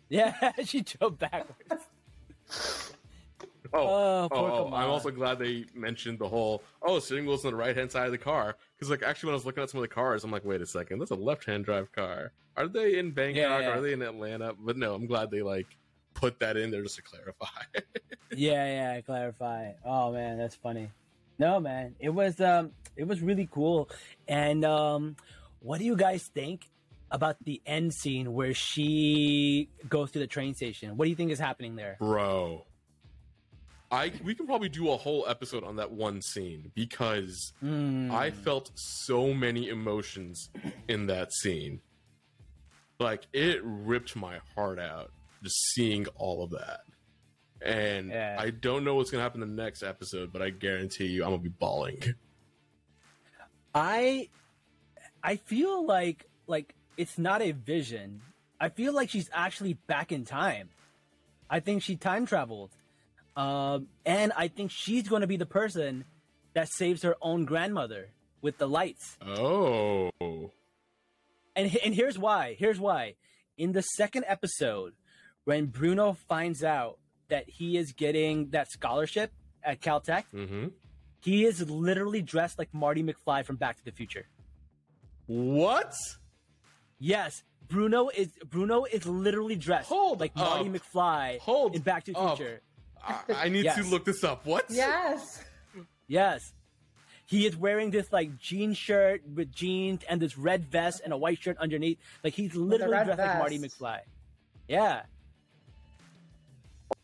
yeah, 0.09 0.52
she 0.64 0.81
drove 0.81 1.18
backwards. 1.18 1.85
Oh, 3.75 3.87
Oh, 3.87 4.29
oh, 4.31 4.69
oh, 4.71 4.75
I'm 4.75 4.91
also 4.91 5.11
glad 5.11 5.39
they 5.39 5.65
mentioned 5.75 6.19
the 6.19 6.29
whole 6.29 6.63
oh 6.83 6.99
steering 6.99 7.27
wheel's 7.27 7.45
on 7.45 7.53
the 7.53 7.57
right 7.57 7.77
hand 7.77 7.91
side 7.91 8.07
of 8.07 8.13
the 8.13 8.19
car 8.19 8.57
because 8.77 8.91
like 8.91 9.03
actually 9.03 9.29
when 9.29 9.35
I 9.35 9.37
was 9.37 9.47
looking 9.47 9.63
at 9.63 9.71
some 9.71 9.79
of 9.79 9.83
the 9.83 9.95
cars 9.95 10.25
I'm 10.25 10.31
like 10.31 10.45
wait 10.45 10.61
a 10.61 10.67
second 10.67 10.99
that's 10.99 11.11
a 11.11 11.15
left 11.17 11.45
hand 11.47 11.65
drive 11.65 11.91
car 11.93 12.33
are 12.57 12.69
they 12.69 12.99
in 12.99 13.13
Bangkok 13.13 13.37
Yeah, 13.41 13.59
yeah. 13.61 13.69
are 13.71 13.81
they 13.81 13.93
in 13.95 14.03
Atlanta 14.03 14.53
but 14.59 14.77
no 14.77 14.95
I'm 14.95 15.07
glad 15.07 15.31
they 15.31 15.43
like 15.43 15.67
put 16.15 16.39
that 16.41 16.57
in 16.59 16.71
there 16.71 16.83
just 16.83 16.97
to 16.97 17.03
clarify 17.03 17.47
yeah, 18.37 18.95
yeah, 18.95 19.01
clarify. 19.03 19.73
Oh 19.85 20.13
man, 20.13 20.39
that's 20.39 20.55
funny. 20.57 20.91
No, 21.39 21.61
man, 21.61 21.95
it 21.99 22.11
was 22.11 22.41
um, 22.41 22.73
it 22.97 23.05
was 23.09 23.21
really 23.21 23.49
cool. 23.51 23.89
And 24.29 24.65
um, 24.65 25.17
what 25.61 25.79
do 25.79 25.85
you 25.85 25.97
guys 25.97 26.23
think 26.35 26.69
about 27.11 27.37
the 27.45 27.61
end 27.67 27.93
scene 27.95 28.33
where 28.33 28.55
she 28.55 29.69
goes 29.89 30.11
to 30.13 30.19
the 30.19 30.27
train 30.27 30.55
station? 30.55 30.97
What 30.97 31.07
do 31.07 31.11
you 31.11 31.17
think 31.17 31.31
is 31.31 31.39
happening 31.39 31.77
there? 31.77 31.97
bro 31.99 32.65
I 33.92 34.11
we 34.24 34.35
can 34.35 34.46
probably 34.46 34.70
do 34.70 34.90
a 34.90 34.96
whole 34.96 35.26
episode 35.28 35.62
on 35.64 35.76
that 35.76 35.92
one 35.92 36.22
scene 36.22 36.72
because 36.74 37.52
Mm. 37.62 38.11
I 38.11 38.31
felt 38.31 38.70
so 38.74 39.35
many 39.35 39.68
emotions 39.68 40.50
in 40.88 41.07
that 41.07 41.33
scene. 41.33 41.83
Like 42.98 43.26
it 43.33 43.61
ripped 43.62 44.16
my 44.16 44.40
heart 44.55 44.78
out 44.78 45.11
just 45.42 45.57
seeing 45.74 46.07
all 46.16 46.42
of 46.42 46.50
that. 46.52 46.81
And 47.61 48.09
Yeah. 48.11 48.37
I 48.38 48.50
don't 48.50 48.83
know 48.85 48.94
what's 48.94 49.11
gonna 49.11 49.22
happen 49.22 49.42
in 49.42 49.55
the 49.55 49.62
next 49.62 49.83
episode, 49.83 50.33
but 50.33 50.40
I 50.40 50.50
guarantee 50.50 51.07
you 51.07 51.22
I'm 51.24 51.31
gonna 51.31 51.42
be 51.42 51.48
bawling. 51.50 52.02
I 53.74 54.28
I 55.22 55.37
feel 55.37 55.85
like 55.85 56.26
like 56.46 56.74
it's 56.96 57.18
not 57.18 57.42
a 57.42 57.52
vision. 57.52 58.22
I 58.61 58.68
feel 58.68 58.92
like 58.94 59.11
she's 59.11 59.28
actually 59.33 59.74
back 59.74 60.12
in 60.12 60.24
time. 60.24 60.70
I 61.50 61.61
think 61.61 61.83
she 61.83 61.96
time 61.96 62.26
traveled. 62.26 62.70
Um, 63.37 63.88
and 64.05 64.33
I 64.37 64.49
think 64.49 64.71
she's 64.71 65.09
going 65.09 65.23
to 65.23 65.27
be 65.27 65.37
the 65.37 65.47
person 65.47 66.05
that 66.55 66.68
saves 66.71 67.03
her 67.03 67.16
own 67.23 67.45
grandmother 67.45 68.09
with 68.42 68.59
the 68.59 68.68
lights. 68.68 69.16
Oh. 69.27 70.11
And 71.55 71.77
and 71.85 71.95
here's 71.95 72.18
why. 72.18 72.57
Here's 72.59 72.79
why. 72.81 73.14
In 73.57 73.73
the 73.73 73.83
second 73.83 74.25
episode, 74.27 74.92
when 75.45 75.66
Bruno 75.66 76.14
finds 76.29 76.62
out 76.64 76.99
that 77.29 77.49
he 77.49 77.77
is 77.77 77.92
getting 77.92 78.51
that 78.51 78.71
scholarship 78.71 79.33
at 79.62 79.81
Caltech, 79.81 80.25
Mm-hmm. 80.35 80.68
he 81.21 81.45
is 81.45 81.68
literally 81.71 82.21
dressed 82.23 82.59
like 82.59 82.73
Marty 82.75 83.03
McFly 83.03 83.45
from 83.45 83.57
Back 83.57 83.77
to 83.79 83.85
the 83.85 83.92
Future. 83.92 84.27
What? 85.27 85.95
Yes, 86.99 87.42
Bruno 87.68 88.09
is 88.14 88.29
Bruno 88.49 88.85
is 88.85 89.07
literally 89.07 89.57
dressed 89.57 89.88
Hold 89.88 90.21
like 90.21 90.35
Marty 90.37 90.68
up. 90.68 90.75
McFly 90.77 91.38
Hold 91.40 91.75
in 91.75 91.83
Back 91.83 92.05
to 92.05 92.12
the 92.12 92.18
up. 92.18 92.38
Future. 93.07 93.38
I, 93.41 93.47
I 93.47 93.49
need 93.49 93.65
Yes. 93.65 93.77
to 93.77 93.85
look 93.85 94.05
this 94.05 94.23
up. 94.25 94.47
What? 94.47 94.67
Yes. 94.71 95.43
Yes. 96.07 96.53
He 97.27 97.47
is 97.47 97.57
wearing 97.57 97.91
this 97.91 98.12
like 98.12 98.38
jean 98.38 98.75
shirt 98.75 99.23
with 99.27 99.51
jeans 99.53 100.03
and 100.09 100.21
this 100.21 100.37
red 100.37 100.67
vest 100.67 101.01
and 101.03 101.12
a 101.12 101.17
white 101.17 101.41
shirt 101.41 101.57
underneath. 101.59 101.99
Like 102.23 102.35
he's 102.35 102.55
literally 102.55 102.93
red 102.93 103.05
dressed 103.07 103.19
like 103.21 103.38
Marty. 103.38 103.59
McFly. 103.59 104.01
Yeah. 104.69 105.03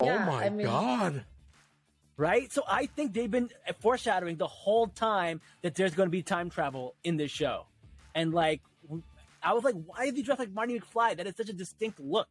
Oh 0.01 0.07
Yeah, 0.07 0.25
my 0.27 0.45
I 0.45 0.49
mean- 0.51 0.67
god. 0.67 1.25
Right? 2.17 2.53
So 2.53 2.63
I 2.69 2.87
think 2.87 3.15
they've 3.15 3.31
been 3.31 3.49
foreshadowing 3.81 4.37
the 4.39 4.49
whole 4.49 4.89
time 4.89 5.41
that 5.63 5.77
there's 5.77 5.95
going 5.95 6.09
to 6.09 6.11
be 6.11 6.23
time 6.23 6.51
travel 6.51 6.97
in 7.05 7.17
this 7.17 7.31
show. 7.31 7.67
And 8.13 8.35
like, 8.35 8.61
I 9.41 9.53
was 9.53 9.63
like, 9.63 9.77
why 9.87 10.07
is 10.07 10.15
he 10.17 10.23
dressed 10.23 10.41
like 10.41 10.51
Marty 10.53 10.79
McFly? 10.81 11.17
That 11.17 11.29
is 11.29 11.37
such 11.37 11.49
a 11.49 11.53
distinct 11.53 12.01
look. 12.01 12.27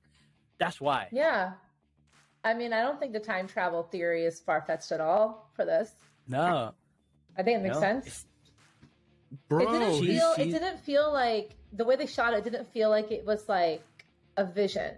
That's 0.60 0.82
why. 0.82 1.08
Yeah. 1.14 1.54
I 2.44 2.54
mean, 2.54 2.72
I 2.74 2.82
don't 2.82 3.00
think 3.00 3.14
the 3.14 3.20
time 3.20 3.48
travel 3.48 3.84
theory 3.84 4.26
is 4.26 4.40
far 4.40 4.62
fetched 4.62 4.92
at 4.92 5.02
all 5.02 5.50
for 5.54 5.66
this. 5.66 5.92
No. 6.28 6.74
I 7.38 7.44
think 7.44 7.60
it 7.60 7.64
makes 7.64 7.76
no. 7.76 7.82
sense. 7.82 8.26
Bro, 9.50 9.60
it 9.60 9.72
didn't 9.80 9.94
she's- 10.04 10.20
feel. 10.20 10.36
she's- 10.36 10.48
It 10.48 10.52
didn't 10.60 10.80
feel 10.80 11.12
like 11.12 11.56
the 11.74 11.84
way 11.86 11.96
they 11.96 12.06
shot 12.06 12.34
it. 12.34 12.44
Didn't 12.44 12.68
feel 12.72 12.90
like 12.90 13.12
it 13.12 13.26
was 13.26 13.48
like 13.50 13.84
a 14.38 14.46
vision. 14.46 14.96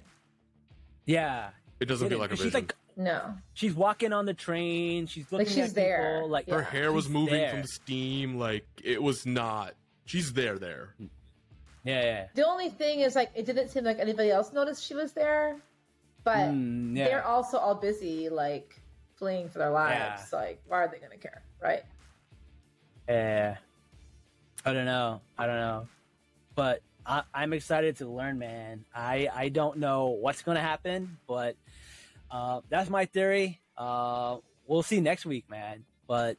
Yeah. 1.06 1.49
it 1.80 1.86
doesn't 1.86 2.08
It 2.08 2.10
feel 2.12 2.19
like 2.19 2.32
a 2.32 2.36
she's 2.36 2.45
vision. 2.45 2.60
like 2.62 2.75
No. 2.97 3.34
she's 3.54 3.73
walking 3.73 4.12
on 4.13 4.25
the 4.25 4.34
train. 4.34 5.08
She's 5.08 5.32
looking 5.32 5.47
she's 5.47 5.58
at 5.58 5.63
people. 5.69 5.84
there. 5.84 6.25
Like 6.28 6.47
Yeah. 6.47 6.56
her 6.56 6.62
hair 6.62 6.91
was 6.91 7.06
she's 7.06 7.13
moving 7.13 7.36
there. 7.39 7.49
from 7.52 7.62
the 7.62 7.67
steam. 7.67 8.38
Like 8.38 8.67
it 8.84 9.02
was 9.02 9.25
not. 9.25 9.73
She's 10.06 10.34
there. 10.34 10.60
There. 10.60 10.95
Yeah, 11.86 12.04
yeah. 12.04 12.28
The 12.36 12.45
only 12.45 12.69
thing 12.69 12.99
is 12.99 13.15
like 13.15 13.32
it 13.34 13.45
didn't 13.45 13.69
seem 13.69 13.86
like 13.86 13.97
anybody 13.99 14.30
else 14.30 14.52
noticed 14.54 14.84
she 14.84 14.93
was 14.93 15.13
there, 15.13 15.56
but 16.23 16.49
Mm, 16.49 16.97
yeah. 16.97 17.05
they're 17.05 17.25
also 17.25 17.58
all 17.58 17.75
busy 17.75 18.29
like 18.29 18.79
fleeing 19.15 19.49
for 19.49 19.60
their 19.60 19.71
lives. 19.71 20.29
Yeah. 20.32 20.39
Like, 20.39 20.62
why 20.67 20.77
are 20.84 20.88
they 20.88 20.99
going 20.99 21.12
to 21.12 21.17
care, 21.17 21.41
right? 21.62 21.84
Yeah. 23.08 23.58
I 24.65 24.73
don't 24.73 24.86
know. 24.86 25.21
I 25.38 25.45
don't 25.47 25.55
know. 25.55 25.88
But 26.55 26.82
I, 27.05 27.23
I'm 27.34 27.53
excited 27.53 27.97
to 27.97 28.08
learn, 28.08 28.38
man. 28.39 28.86
I, 28.93 29.29
I 29.34 29.49
don't 29.49 29.77
know 29.77 30.08
what's 30.10 30.41
going 30.41 30.55
to 30.55 30.62
happen, 30.62 31.17
but 31.27 31.55
uh, 32.29 32.62
that's 32.69 32.89
my 32.89 33.05
theory. 33.05 33.62
Uh, 33.77 34.38
we'll 34.67 34.84
see 34.84 34.99
next 35.01 35.25
week, 35.25 35.49
man. 35.49 35.86
But 36.08 36.38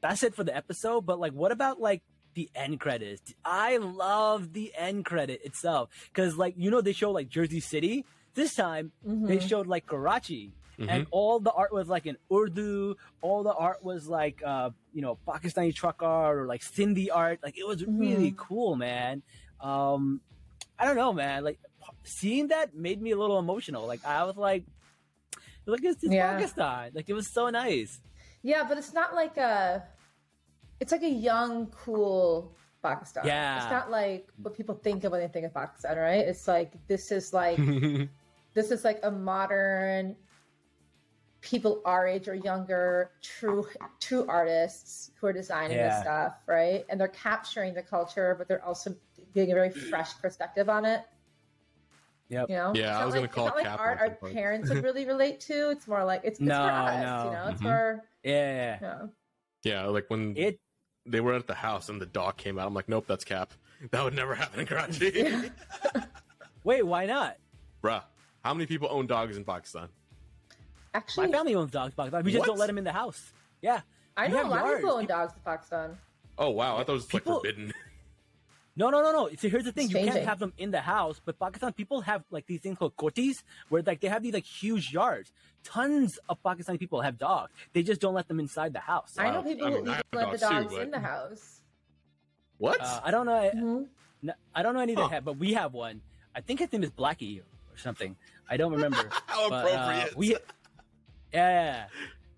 that's 0.00 0.22
it 0.22 0.34
for 0.34 0.44
the 0.44 0.56
episode. 0.56 1.04
But 1.06 1.18
like, 1.18 1.32
what 1.32 1.52
about 1.52 1.80
like 1.80 2.02
the 2.34 2.48
end 2.54 2.80
credits? 2.80 3.34
I 3.44 3.76
love 3.78 4.52
the 4.52 4.72
end 4.76 5.04
credit 5.04 5.40
itself 5.44 5.90
because, 6.12 6.36
like, 6.36 6.54
you 6.56 6.70
know, 6.70 6.80
they 6.80 6.92
show 6.92 7.10
like 7.10 7.28
Jersey 7.28 7.60
City. 7.60 8.04
This 8.34 8.54
time 8.54 8.92
they 9.04 9.38
Mhm. 9.38 9.48
showed 9.48 9.66
like 9.66 9.86
Karachi, 9.86 10.52
Mm-hmm. 10.78 10.88
and 10.88 11.06
all 11.10 11.38
the 11.38 11.52
art 11.52 11.70
was 11.72 11.88
like 11.88 12.06
in 12.06 12.16
Urdu. 12.32 12.96
All 13.20 13.42
the 13.42 13.52
art 13.52 13.84
was 13.84 14.08
like, 14.08 14.42
uh, 14.44 14.70
you 14.94 15.02
know, 15.02 15.18
Pakistani 15.28 15.72
truck 15.74 16.02
art 16.02 16.38
or 16.38 16.46
like 16.46 16.62
Sindhi 16.62 17.08
art. 17.12 17.40
Like 17.42 17.58
it 17.58 17.66
was 17.66 17.84
really 17.86 18.32
cool, 18.38 18.74
man. 18.74 19.22
Um, 19.60 20.22
I 20.78 20.86
don't 20.86 20.96
know, 20.96 21.12
man. 21.12 21.44
Like 21.44 21.58
seeing 22.04 22.48
that 22.48 22.74
made 22.74 23.02
me 23.02 23.10
a 23.10 23.16
little 23.18 23.38
emotional. 23.38 23.86
Like 23.86 24.04
I 24.04 24.24
was 24.24 24.36
like, 24.38 24.64
look, 25.66 25.80
it's, 25.84 26.02
it's 26.02 26.12
Yeah. 26.12 26.32
Pakistan. 26.32 26.92
Like 26.94 27.08
it 27.08 27.14
was 27.14 27.28
so 27.28 27.50
nice. 27.50 28.00
Yeah, 28.42 28.64
but 28.66 28.78
it's 28.78 28.94
not 28.94 29.14
like 29.14 29.36
a. 29.36 29.84
It's 30.80 30.90
like 30.90 31.02
a 31.04 31.08
young, 31.08 31.66
cool 31.66 32.56
Pakistan. 32.82 33.24
Yeah. 33.26 33.62
It's 33.62 33.70
not 33.70 33.90
like 33.90 34.26
what 34.42 34.54
people 34.56 34.74
think 34.74 35.04
of 35.04 35.12
when 35.12 35.20
they 35.20 35.28
think 35.28 35.46
of 35.46 35.54
Pakistan, 35.54 35.96
right? 35.98 36.26
It's 36.26 36.48
like 36.48 36.72
this 36.88 37.12
is 37.12 37.32
like 37.32 37.58
this 38.54 38.70
is 38.70 38.84
like 38.84 39.00
a 39.02 39.10
modern 39.10 40.16
people 41.40 41.82
our 41.84 42.06
age 42.06 42.28
or 42.28 42.34
younger 42.34 43.10
true 43.20 43.66
true 43.98 44.24
artists 44.28 45.10
who 45.20 45.26
are 45.26 45.32
designing 45.32 45.76
this 45.76 46.00
stuff 46.00 46.34
right 46.46 46.84
and 46.88 47.00
they're 47.00 47.08
capturing 47.08 47.74
the 47.74 47.82
culture 47.82 48.36
but 48.38 48.46
they're 48.46 48.64
also 48.64 48.94
getting 49.34 49.50
a 49.50 49.54
very 49.54 49.70
fresh 49.70 50.16
perspective 50.20 50.68
on 50.68 50.84
it 50.84 51.02
Yep. 52.28 52.48
you 52.48 52.54
know 52.56 52.72
Yeah, 52.74 52.92
It's 52.92 53.00
I 53.00 53.04
was 53.04 53.14
like, 53.14 53.20
gonna 53.20 53.28
call 53.28 53.48
it 53.48 53.54
like 53.56 53.64
Cap 53.64 53.80
art 53.80 53.98
at 53.98 54.04
some 54.04 54.08
our 54.10 54.14
point. 54.16 54.34
parents 54.34 54.70
would 54.70 54.82
really 54.84 55.04
relate 55.04 55.40
to 55.40 55.70
it's 55.70 55.86
more 55.88 56.04
like 56.04 56.20
it's, 56.24 56.38
it's 56.38 56.46
No, 56.48 56.62
for 56.62 56.70
us 56.70 57.02
no. 57.02 57.24
you 57.24 57.30
know 57.36 57.48
it's 57.48 57.60
Mhm. 57.60 57.64
for 57.64 58.04
Yeah. 58.22 59.06
yeah, 59.64 59.84
like 59.86 60.08
when 60.08 60.36
It 60.36 60.60
they 61.04 61.20
were 61.20 61.34
at 61.34 61.48
the 61.48 61.54
house 61.54 61.88
and 61.88 62.00
the 62.00 62.06
dog 62.06 62.36
came 62.36 62.60
out. 62.60 62.68
I'm 62.68 62.74
like, 62.74 62.88
nope, 62.88 63.06
that's 63.08 63.24
Cap. 63.24 63.52
That 63.90 64.04
would 64.04 64.14
never 64.14 64.36
happen 64.36 64.60
in 64.60 64.66
Karachi. 64.66 65.50
Wait, 66.64 66.86
why 66.86 67.06
not? 67.06 67.36
Bruh, 67.82 68.04
how 68.44 68.54
many 68.54 68.66
people 68.66 68.88
own 68.90 69.06
dogs 69.06 69.36
in 69.36 69.44
Pakistan? 69.44 69.88
Actually, 70.94 71.28
My 71.28 71.32
family 71.38 71.54
owns 71.54 71.70
dogs. 71.70 71.94
Pakistan. 71.94 72.24
We 72.24 72.32
just 72.32 72.40
What? 72.40 72.46
don't 72.46 72.58
let 72.58 72.66
them 72.66 72.78
in 72.78 72.84
the 72.84 72.92
house. 72.92 73.32
Yeah. 73.62 73.80
I 74.16 74.28
know 74.28 74.34
a 74.34 74.42
have 74.42 74.48
lot 74.50 74.70
of 74.70 74.76
people 74.80 74.92
own 74.92 75.06
dogs 75.06 75.32
in 75.34 75.40
Pakistan. 75.44 75.96
Oh 76.38 76.50
wow, 76.50 76.76
I 76.76 76.84
thought 76.84 76.92
it 76.92 76.94
was 76.94 77.06
People- 77.06 77.34
like 77.34 77.42
forbidden. 77.44 77.72
No, 78.74 78.88
no, 78.88 79.02
no, 79.02 79.12
no. 79.12 79.28
So 79.38 79.50
here's 79.50 79.64
the 79.64 79.72
thing: 79.72 79.84
It's 79.90 79.94
you 79.94 80.10
can't 80.10 80.24
have 80.24 80.38
them 80.38 80.54
in 80.56 80.70
the 80.70 80.80
house, 80.80 81.20
but 81.22 81.38
Pakistan 81.38 81.74
people 81.74 82.00
have 82.00 82.24
like 82.30 82.46
these 82.46 82.60
things 82.62 82.78
called 82.78 82.96
kotis, 82.96 83.42
where 83.68 83.82
like 83.82 84.00
they 84.00 84.08
have 84.08 84.22
these 84.22 84.32
like 84.32 84.46
huge 84.46 84.94
yards. 84.94 85.30
Tons 85.62 86.18
of 86.26 86.42
Pakistani 86.42 86.78
people 86.78 87.02
have 87.02 87.18
dogs. 87.18 87.52
They 87.74 87.82
just 87.82 88.00
don't 88.00 88.14
let 88.14 88.28
them 88.28 88.40
inside 88.40 88.72
the 88.72 88.80
house. 88.80 89.14
I 89.18 89.30
know 89.30 89.42
people 89.42 89.66
I 89.66 89.70
who 89.72 89.76
mean, 89.82 89.88
I 89.88 89.92
even 89.92 90.20
have 90.20 90.30
let 90.30 90.32
the 90.32 90.38
dogs 90.38 90.66
too, 90.70 90.76
but- 90.76 90.82
in 90.84 90.90
the 90.90 91.00
house. 91.00 91.60
What? 92.56 92.80
Uh, 92.80 93.00
I 93.04 93.10
don't 93.10 93.26
know. 93.26 93.50
Mhm. 93.54 93.86
No, 94.22 94.32
I 94.54 94.62
don't 94.62 94.72
know 94.72 94.80
any 94.80 94.94
that 94.94 95.02
Huh. 95.02 95.08
have, 95.08 95.24
but 95.26 95.36
we 95.36 95.52
have 95.52 95.74
one. 95.74 96.00
I 96.34 96.40
think 96.40 96.60
his 96.60 96.72
name 96.72 96.82
is 96.82 96.90
Blackie 96.92 97.42
or 97.72 97.78
something. 97.78 98.16
I 98.48 98.56
don't 98.56 98.72
remember. 98.72 99.08
How 99.26 99.48
but, 99.48 99.64
uh, 99.64 99.68
appropriate. 99.68 100.16
we, 100.16 100.36
yeah, 101.32 101.86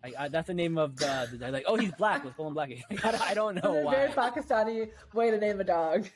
Like, 0.02 0.14
uh, 0.16 0.28
that's 0.28 0.46
the 0.46 0.54
name 0.54 0.78
of 0.78 0.96
the. 0.96 1.28
the 1.38 1.50
like, 1.50 1.64
oh, 1.66 1.76
he's 1.76 1.92
black. 1.92 2.24
Let's 2.24 2.36
call 2.36 2.48
him 2.48 2.54
Blackie. 2.54 2.82
I, 3.04 3.10
don't- 3.10 3.30
I 3.30 3.34
don't 3.34 3.54
know 3.62 3.74
It's 3.78 3.88
a 3.88 3.90
very. 3.90 4.10
Pakistani 4.12 4.90
way 5.12 5.30
to 5.30 5.38
name 5.38 5.60
a 5.60 5.64
dog. 5.64 6.06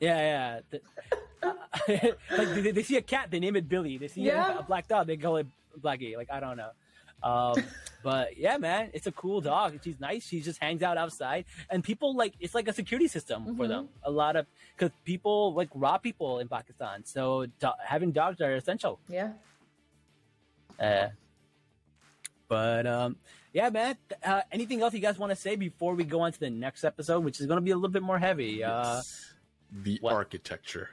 Yeah, 0.00 0.18
yeah. 0.18 0.60
The- 0.70 0.80
like 2.36 2.48
they, 2.54 2.70
they 2.72 2.82
see 2.82 2.96
a 2.96 3.02
cat, 3.02 3.30
they 3.30 3.38
name 3.38 3.54
it 3.56 3.68
Billy. 3.68 3.98
They 3.98 4.08
see 4.08 4.22
Yeah. 4.22 4.56
a, 4.56 4.58
a 4.60 4.62
black 4.62 4.88
dog, 4.88 5.06
they 5.06 5.16
call 5.18 5.36
it 5.36 5.46
Blackie. 5.78 6.16
Like 6.16 6.30
I 6.32 6.40
don't 6.40 6.56
know. 6.56 6.70
Um, 7.22 7.54
but 8.04 8.36
yeah, 8.38 8.56
man, 8.58 8.90
it's 8.94 9.08
a 9.08 9.12
cool 9.12 9.40
dog. 9.40 9.80
She's 9.82 9.98
nice. 9.98 10.22
She 10.28 10.40
just 10.40 10.60
hangs 10.62 10.82
out 10.82 10.96
outside, 10.98 11.46
and 11.70 11.82
people 11.82 12.14
like 12.14 12.34
it's 12.38 12.54
like 12.54 12.68
a 12.68 12.72
security 12.72 13.08
system 13.08 13.56
for 13.56 13.64
Mhm. 13.64 13.68
them. 13.68 13.88
A 14.04 14.10
lot 14.10 14.36
of 14.36 14.46
because 14.76 14.92
people 15.04 15.54
like 15.54 15.70
rob 15.74 16.02
people 16.02 16.38
in 16.38 16.46
Pakistan, 16.48 17.04
so 17.04 17.46
do- 17.58 17.80
having 17.92 18.12
dogs 18.12 18.40
are 18.40 18.54
essential. 18.54 19.00
Yeah. 19.08 19.32
Uh, 20.78 21.08
but 22.48 22.86
um, 22.86 23.16
yeah, 23.52 23.70
man. 23.70 23.96
Uh, 24.22 24.42
anything 24.52 24.82
else 24.82 24.92
you 24.94 25.00
guys 25.00 25.18
want 25.18 25.30
to 25.30 25.36
say 25.36 25.56
before 25.56 25.94
we 25.94 26.04
go 26.04 26.20
on 26.20 26.32
to 26.32 26.40
the 26.40 26.50
next 26.50 26.84
episode, 26.84 27.20
which 27.24 27.40
is 27.40 27.46
going 27.46 27.56
to 27.56 27.62
be 27.62 27.70
a 27.70 27.76
little 27.76 27.90
bit 27.90 28.02
more 28.02 28.18
heavy? 28.18 28.62
Uh, 28.62 28.96
Yes. 28.96 29.34
the 29.72 29.98
what? 30.02 30.12
architecture, 30.12 30.90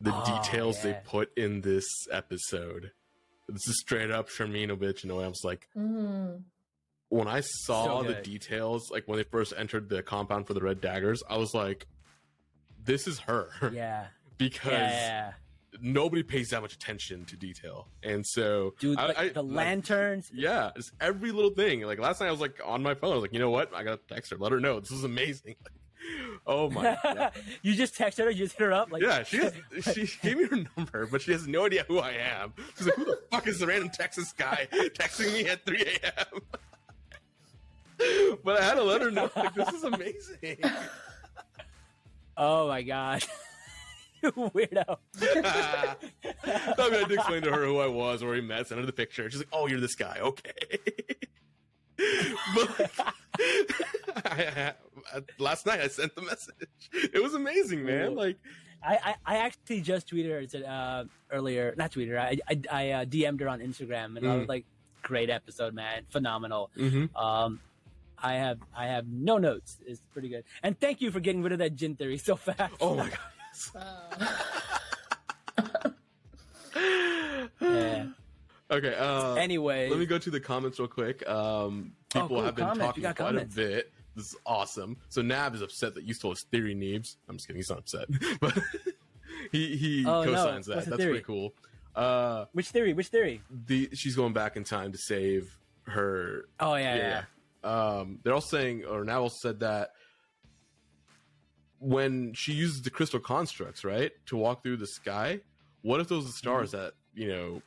the 0.00 0.12
Oh, 0.14 0.24
details 0.42 0.82
they 0.82 0.98
put 1.04 1.36
in 1.36 1.60
this 1.60 2.08
episode. 2.10 2.92
This 3.48 3.66
is 3.66 3.80
straight 3.80 4.10
up 4.10 4.28
Sharmeen 4.28 4.68
Obaid, 4.70 5.02
and 5.04 5.12
I 5.12 5.26
was 5.28 5.42
like, 5.44 5.68
Mm. 5.76 6.42
when 7.08 7.28
I 7.28 7.40
saw 7.40 8.02
So 8.02 8.08
the 8.08 8.20
details, 8.20 8.90
like 8.90 9.08
when 9.08 9.16
they 9.16 9.22
first 9.24 9.54
entered 9.56 9.88
the 9.88 10.02
compound 10.02 10.46
for 10.46 10.54
the 10.54 10.60
Red 10.60 10.80
Daggers, 10.80 11.22
I 11.28 11.38
was 11.38 11.54
like, 11.54 11.86
this 12.84 13.06
is 13.06 13.20
her. 13.20 13.48
yeah, 13.72 14.08
because 14.36 14.72
yeah, 14.72 15.32
nobody 15.80 16.22
pays 16.22 16.50
that 16.50 16.60
much 16.60 16.74
attention 16.74 17.24
to 17.26 17.36
detail. 17.36 17.88
And 18.02 18.26
so, 18.26 18.74
dude. 18.80 18.98
I- 18.98 19.06
like, 19.06 19.18
I- 19.18 19.28
the 19.30 19.42
like, 19.42 19.56
lanterns. 19.56 20.30
yeah, 20.34 20.70
just 20.76 20.92
every 21.00 21.32
little 21.32 21.50
thing. 21.54 21.80
Like 21.82 21.98
last 21.98 22.20
night, 22.20 22.28
I 22.28 22.32
was 22.32 22.40
like 22.40 22.60
on 22.64 22.82
my 22.82 22.94
phone. 22.94 23.12
I 23.12 23.14
was 23.14 23.22
like, 23.22 23.32
you 23.32 23.38
know 23.38 23.50
what? 23.50 23.74
I 23.74 23.82
gotta 23.82 24.00
text 24.08 24.30
her, 24.30 24.36
let 24.36 24.52
her 24.52 24.60
know 24.60 24.78
this 24.80 24.90
is 24.90 25.04
amazing. 25.04 25.56
oh 26.46 26.70
my 26.70 26.98
god. 27.02 27.32
you 27.62 27.74
just 27.74 27.94
texted 27.94 28.24
her. 28.24 28.30
You 28.30 28.44
just 28.44 28.56
hit 28.56 28.64
her 28.64 28.72
up. 28.72 28.90
Like, 28.90 29.02
yeah, 29.02 29.22
she 29.22 29.38
has, 29.38 29.52
she 29.92 30.08
gave 30.22 30.38
me 30.38 30.44
her 30.44 30.64
number, 30.76 31.06
but 31.06 31.22
she 31.22 31.32
has 31.32 31.46
no 31.46 31.66
idea 31.66 31.84
who 31.88 31.98
I 31.98 32.12
am. 32.12 32.52
She's 32.76 32.86
like, 32.86 32.96
"Who 32.96 33.04
the 33.04 33.18
fuck 33.30 33.46
is 33.46 33.58
the 33.58 33.66
random 33.66 33.90
Texas 33.90 34.32
guy 34.32 34.68
texting 34.72 35.32
me 35.32 35.48
at 35.48 35.64
3 35.66 35.82
a.m.?" 35.82 36.40
but 38.44 38.60
I 38.60 38.64
had 38.64 38.74
to 38.74 38.82
let 38.84 39.02
her 39.02 39.10
know, 39.10 39.30
like, 39.34 39.54
this 39.54 39.68
is 39.70 39.82
amazing. 39.84 40.58
Oh 42.36 42.68
my 42.68 42.82
god, 42.82 43.24
you 44.22 44.30
weirdo. 44.30 44.96
I 45.20 45.34
mean, 45.34 46.94
I 46.94 47.04
did 47.08 47.12
explain 47.12 47.42
to 47.42 47.50
her 47.50 47.64
who 47.64 47.78
I 47.78 47.88
was, 47.88 48.22
where 48.22 48.32
we 48.32 48.40
met, 48.40 48.68
sent 48.68 48.78
her 48.80 48.86
the 48.86 48.92
picture. 48.92 49.28
She's 49.28 49.40
like, 49.40 49.48
"Oh, 49.52 49.66
you're 49.66 49.80
this 49.80 49.96
guy, 49.96 50.18
okay." 50.20 50.78
but 52.54 52.78
like, 52.78 52.90
I, 54.24 54.74
I, 55.14 55.22
last 55.38 55.66
night 55.66 55.80
I 55.80 55.88
sent 55.88 56.14
the 56.14 56.22
message. 56.32 56.54
It 56.92 57.22
was 57.22 57.34
amazing, 57.34 57.84
man. 57.84 58.12
Ooh. 58.12 58.16
Like, 58.16 58.36
I, 58.82 58.98
I, 59.04 59.14
I 59.26 59.36
actually 59.38 59.80
just 59.80 60.08
tweeted 60.08 60.30
her. 60.30 60.46
Said 60.48 60.62
uh, 60.64 61.04
earlier, 61.30 61.74
not 61.76 61.92
tweeted 61.92 62.10
her. 62.10 62.20
I 62.20 62.38
I, 62.48 62.60
I 62.70 62.90
uh, 62.90 63.04
DM'd 63.04 63.40
her 63.40 63.48
on 63.48 63.60
Instagram, 63.60 64.16
and 64.16 64.26
I 64.28 64.36
was 64.36 64.44
Mm. 64.46 64.48
like, 64.48 64.64
"Great 65.02 65.30
episode, 65.30 65.74
man! 65.74 66.02
Phenomenal." 66.10 66.70
mhm. 66.76 67.14
Um, 67.16 67.60
I 68.20 68.34
have 68.34 68.58
I 68.76 68.86
have 68.86 69.06
no 69.08 69.38
notes. 69.38 69.78
It's 69.86 70.00
pretty 70.12 70.28
good. 70.28 70.44
And 70.62 70.78
thank 70.78 71.00
you 71.00 71.10
for 71.10 71.20
getting 71.20 71.42
rid 71.42 71.52
of 71.52 71.58
that 71.60 71.74
jinn 71.76 71.94
theory 71.96 72.18
so 72.18 72.36
fast. 72.36 72.74
oh 72.80 72.94
my 72.96 73.10
god. 73.10 73.18
Yeah. 77.60 78.06
Okay. 78.70 78.94
Uh, 78.94 79.32
Anyway, 79.36 79.88
let 79.88 79.98
me 79.98 80.04
go 80.04 80.18
to 80.18 80.30
the 80.30 80.40
comments 80.40 80.78
real 80.78 80.88
quick. 80.88 81.26
Um, 81.26 81.92
Oh, 82.14 82.20
people 82.20 82.28
cool. 82.28 82.42
have 82.42 82.54
been 82.54 82.66
Comments. 82.66 82.86
Talking 82.86 83.02
got 83.02 83.16
quite 83.16 83.26
comments. 83.28 83.54
a 83.54 83.56
bit. 83.56 83.92
This 84.18 84.32
is 84.32 84.36
awesome. 84.44 84.96
So 85.08 85.22
Nab 85.22 85.54
is 85.54 85.62
upset 85.62 85.94
that 85.94 86.04
you 86.04 86.12
stole 86.12 86.32
his 86.32 86.42
theory, 86.50 86.74
Neebz. 86.74 87.16
I'm 87.28 87.36
just 87.36 87.46
kidding. 87.46 87.58
He's 87.60 87.70
not 87.70 87.78
upset, 87.78 88.06
but 88.40 88.58
he 89.52 89.76
he 89.76 90.04
Oh, 90.06 90.24
co-signs 90.24 90.66
that. 90.66 90.84
The 90.84 90.90
That's 90.90 90.96
theory? 91.02 91.12
pretty 91.12 91.24
cool. 91.24 91.54
Uh, 91.94 92.44
which 92.52 92.68
theory? 92.70 92.92
Which 92.92 93.08
theory? 93.08 93.40
the 93.66 93.88
she's 93.94 94.14
going 94.16 94.32
back 94.32 94.56
in 94.56 94.64
time 94.64 94.92
to 94.92 94.98
save 94.98 95.56
her. 95.86 96.44
Oh 96.60 96.74
yeah, 96.74 96.94
yeah. 96.94 96.96
Yeah, 96.96 97.22
yeah. 97.64 97.98
Um, 97.98 98.18
they're 98.22 98.34
all 98.34 98.40
saying, 98.40 98.84
or 98.84 99.04
Nab 99.04 99.20
also 99.22 99.36
said 99.40 99.60
that 99.60 99.90
when 101.78 102.34
she 102.34 102.52
uses 102.52 102.82
the 102.82 102.90
crystal 102.90 103.20
constructs, 103.20 103.84
right, 103.84 104.10
to 104.26 104.36
walk 104.36 104.62
through 104.62 104.78
the 104.78 104.86
sky. 104.86 105.40
What 105.82 106.00
if 106.00 106.08
those 106.08 106.24
are 106.24 106.26
the 106.28 106.32
stars 106.32 106.72
that 106.72 106.94
you 107.14 107.28
know? 107.28 107.62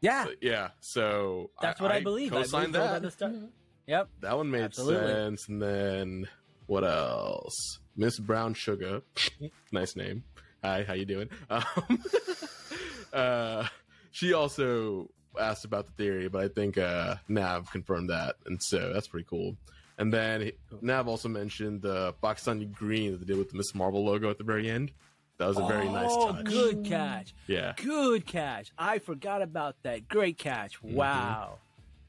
Yeah, 0.00 0.24
so- 0.24 0.30
yeah. 0.40 0.68
So 0.80 1.50
that's 1.60 1.80
what 1.80 1.92
I, 1.92 2.00
believe. 2.00 2.32
I 2.32 2.36
Co-signed 2.38 2.72
believe 2.72 2.90
those 3.02 3.22
are 3.22 3.28
that. 3.28 3.48
Yep. 3.86 4.08
That 4.20 4.36
one 4.36 4.50
made 4.50 4.62
Absolutely. 4.62 5.12
sense. 5.12 5.48
And 5.48 5.60
then 5.62 6.28
what 6.66 6.84
else? 6.84 7.78
Miss 7.96 8.18
Brown 8.18 8.54
Sugar, 8.54 9.02
nice 9.72 9.94
name. 9.96 10.24
Hi, 10.62 10.82
how 10.84 10.94
you 10.94 11.04
doing? 11.04 11.28
Um, 11.50 12.02
uh, 13.12 13.66
she 14.10 14.32
also 14.32 15.10
asked 15.38 15.64
about 15.64 15.86
the 15.86 15.92
theory, 15.92 16.28
but 16.28 16.42
I 16.44 16.48
think 16.48 16.78
uh, 16.78 17.16
Nav 17.28 17.70
confirmed 17.70 18.10
that, 18.10 18.36
and 18.46 18.60
so 18.62 18.92
that's 18.92 19.08
pretty 19.08 19.26
cool. 19.28 19.56
And 19.98 20.12
then 20.12 20.40
he- 20.40 20.52
Nav 20.80 21.06
also 21.06 21.28
mentioned 21.28 21.82
the 21.82 22.14
Pakistani 22.22 22.70
green 22.72 23.12
that 23.12 23.18
they 23.20 23.26
did 23.26 23.38
with 23.38 23.50
the 23.50 23.56
Miss 23.56 23.74
Marvel 23.74 24.04
logo 24.04 24.30
at 24.30 24.38
the 24.38 24.44
very 24.44 24.68
end. 24.68 24.90
That 25.38 25.48
was 25.48 25.58
a 25.58 25.66
very 25.66 25.88
nice 25.88 26.10
Oh, 26.10 26.32
touch. 26.32 26.44
good 26.46 26.84
catch. 26.84 27.34
Yeah. 27.48 27.72
Good 27.76 28.24
catch. 28.24 28.70
I 28.78 28.98
forgot 29.00 29.42
about 29.42 29.76
that. 29.82 30.08
Great 30.08 30.38
catch. 30.38 30.80
Mm-hmm. 30.80 30.96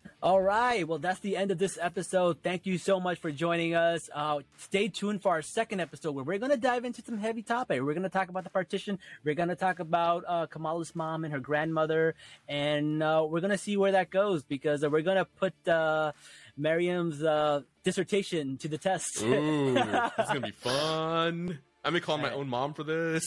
Wow. 0.06 0.12
All 0.22 0.42
right. 0.42 0.88
Well, 0.88 1.00
that's 1.00 1.20
the 1.20 1.36
end 1.38 1.52
of 1.52 1.58
this 1.58 1.78
episode. 1.82 2.38
Thank 2.42 2.66
you 2.66 2.78
so 2.78 3.00
much 3.00 3.20
for 3.20 3.32
joining 3.32 3.76
us. 3.76 4.10
Uh, 4.14 4.40
stay 4.58 4.88
tuned 4.88 5.22
for 5.22 5.30
our 5.32 5.42
second 5.42 5.80
episode 5.82 6.12
where 6.16 6.24
we're 6.24 6.40
going 6.40 6.52
to 6.52 6.58
dive 6.58 6.86
into 6.86 7.02
some 7.04 7.18
heavy 7.18 7.42
topic. 7.44 7.82
We're 7.82 7.94
going 7.94 8.04
to 8.04 8.10
talk 8.10 8.30
about 8.30 8.44
the 8.44 8.50
partition. 8.50 9.00
We're 9.24 9.36
going 9.36 9.50
to 9.50 9.56
talk 9.56 9.80
about 9.80 10.24
uh, 10.28 10.48
Kamala's 10.48 10.96
mom 10.96 11.24
and 11.26 11.34
her 11.34 11.40
grandmother. 11.40 12.16
And 12.48 13.04
uh, 13.04 13.26
we're 13.30 13.42
going 13.42 13.52
to 13.52 13.58
see 13.58 13.78
where 13.78 13.92
that 13.94 14.10
goes 14.10 14.44
because 14.44 14.84
uh, 14.84 14.90
we're 14.90 15.02
going 15.02 15.18
to 15.18 15.26
put 15.26 15.54
uh, 15.68 16.12
Miriam's 16.58 17.24
uh, 17.24 17.62
dissertation 17.84 18.58
to 18.58 18.68
the 18.68 18.78
test. 18.78 19.22
Ooh, 19.22 19.76
it's 19.78 20.28
gonna 20.30 20.40
be 20.42 20.52
fun. 20.52 21.60
I 21.84 21.90
may 21.92 22.00
call 22.00 22.18
my 22.18 22.30
Right. 22.30 22.34
own 22.34 22.50
mom 22.50 22.74
for 22.74 22.84
this. 22.84 23.24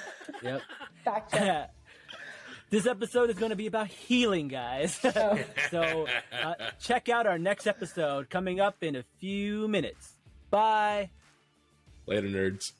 yep. 0.42 0.62
Fact 1.04 1.32
check. 1.32 1.70
this 2.70 2.86
episode 2.86 3.30
is 3.30 3.36
going 3.36 3.50
to 3.50 3.56
be 3.56 3.66
about 3.66 3.88
healing, 3.88 4.48
guys. 4.48 4.94
so 5.70 6.06
uh, 6.42 6.54
check 6.80 7.08
out 7.08 7.26
our 7.26 7.38
next 7.38 7.66
episode 7.66 8.30
coming 8.30 8.60
up 8.60 8.82
in 8.82 8.96
a 8.96 9.04
few 9.18 9.68
minutes. 9.68 10.14
Bye. 10.50 11.10
Later, 12.06 12.28
nerds. 12.28 12.72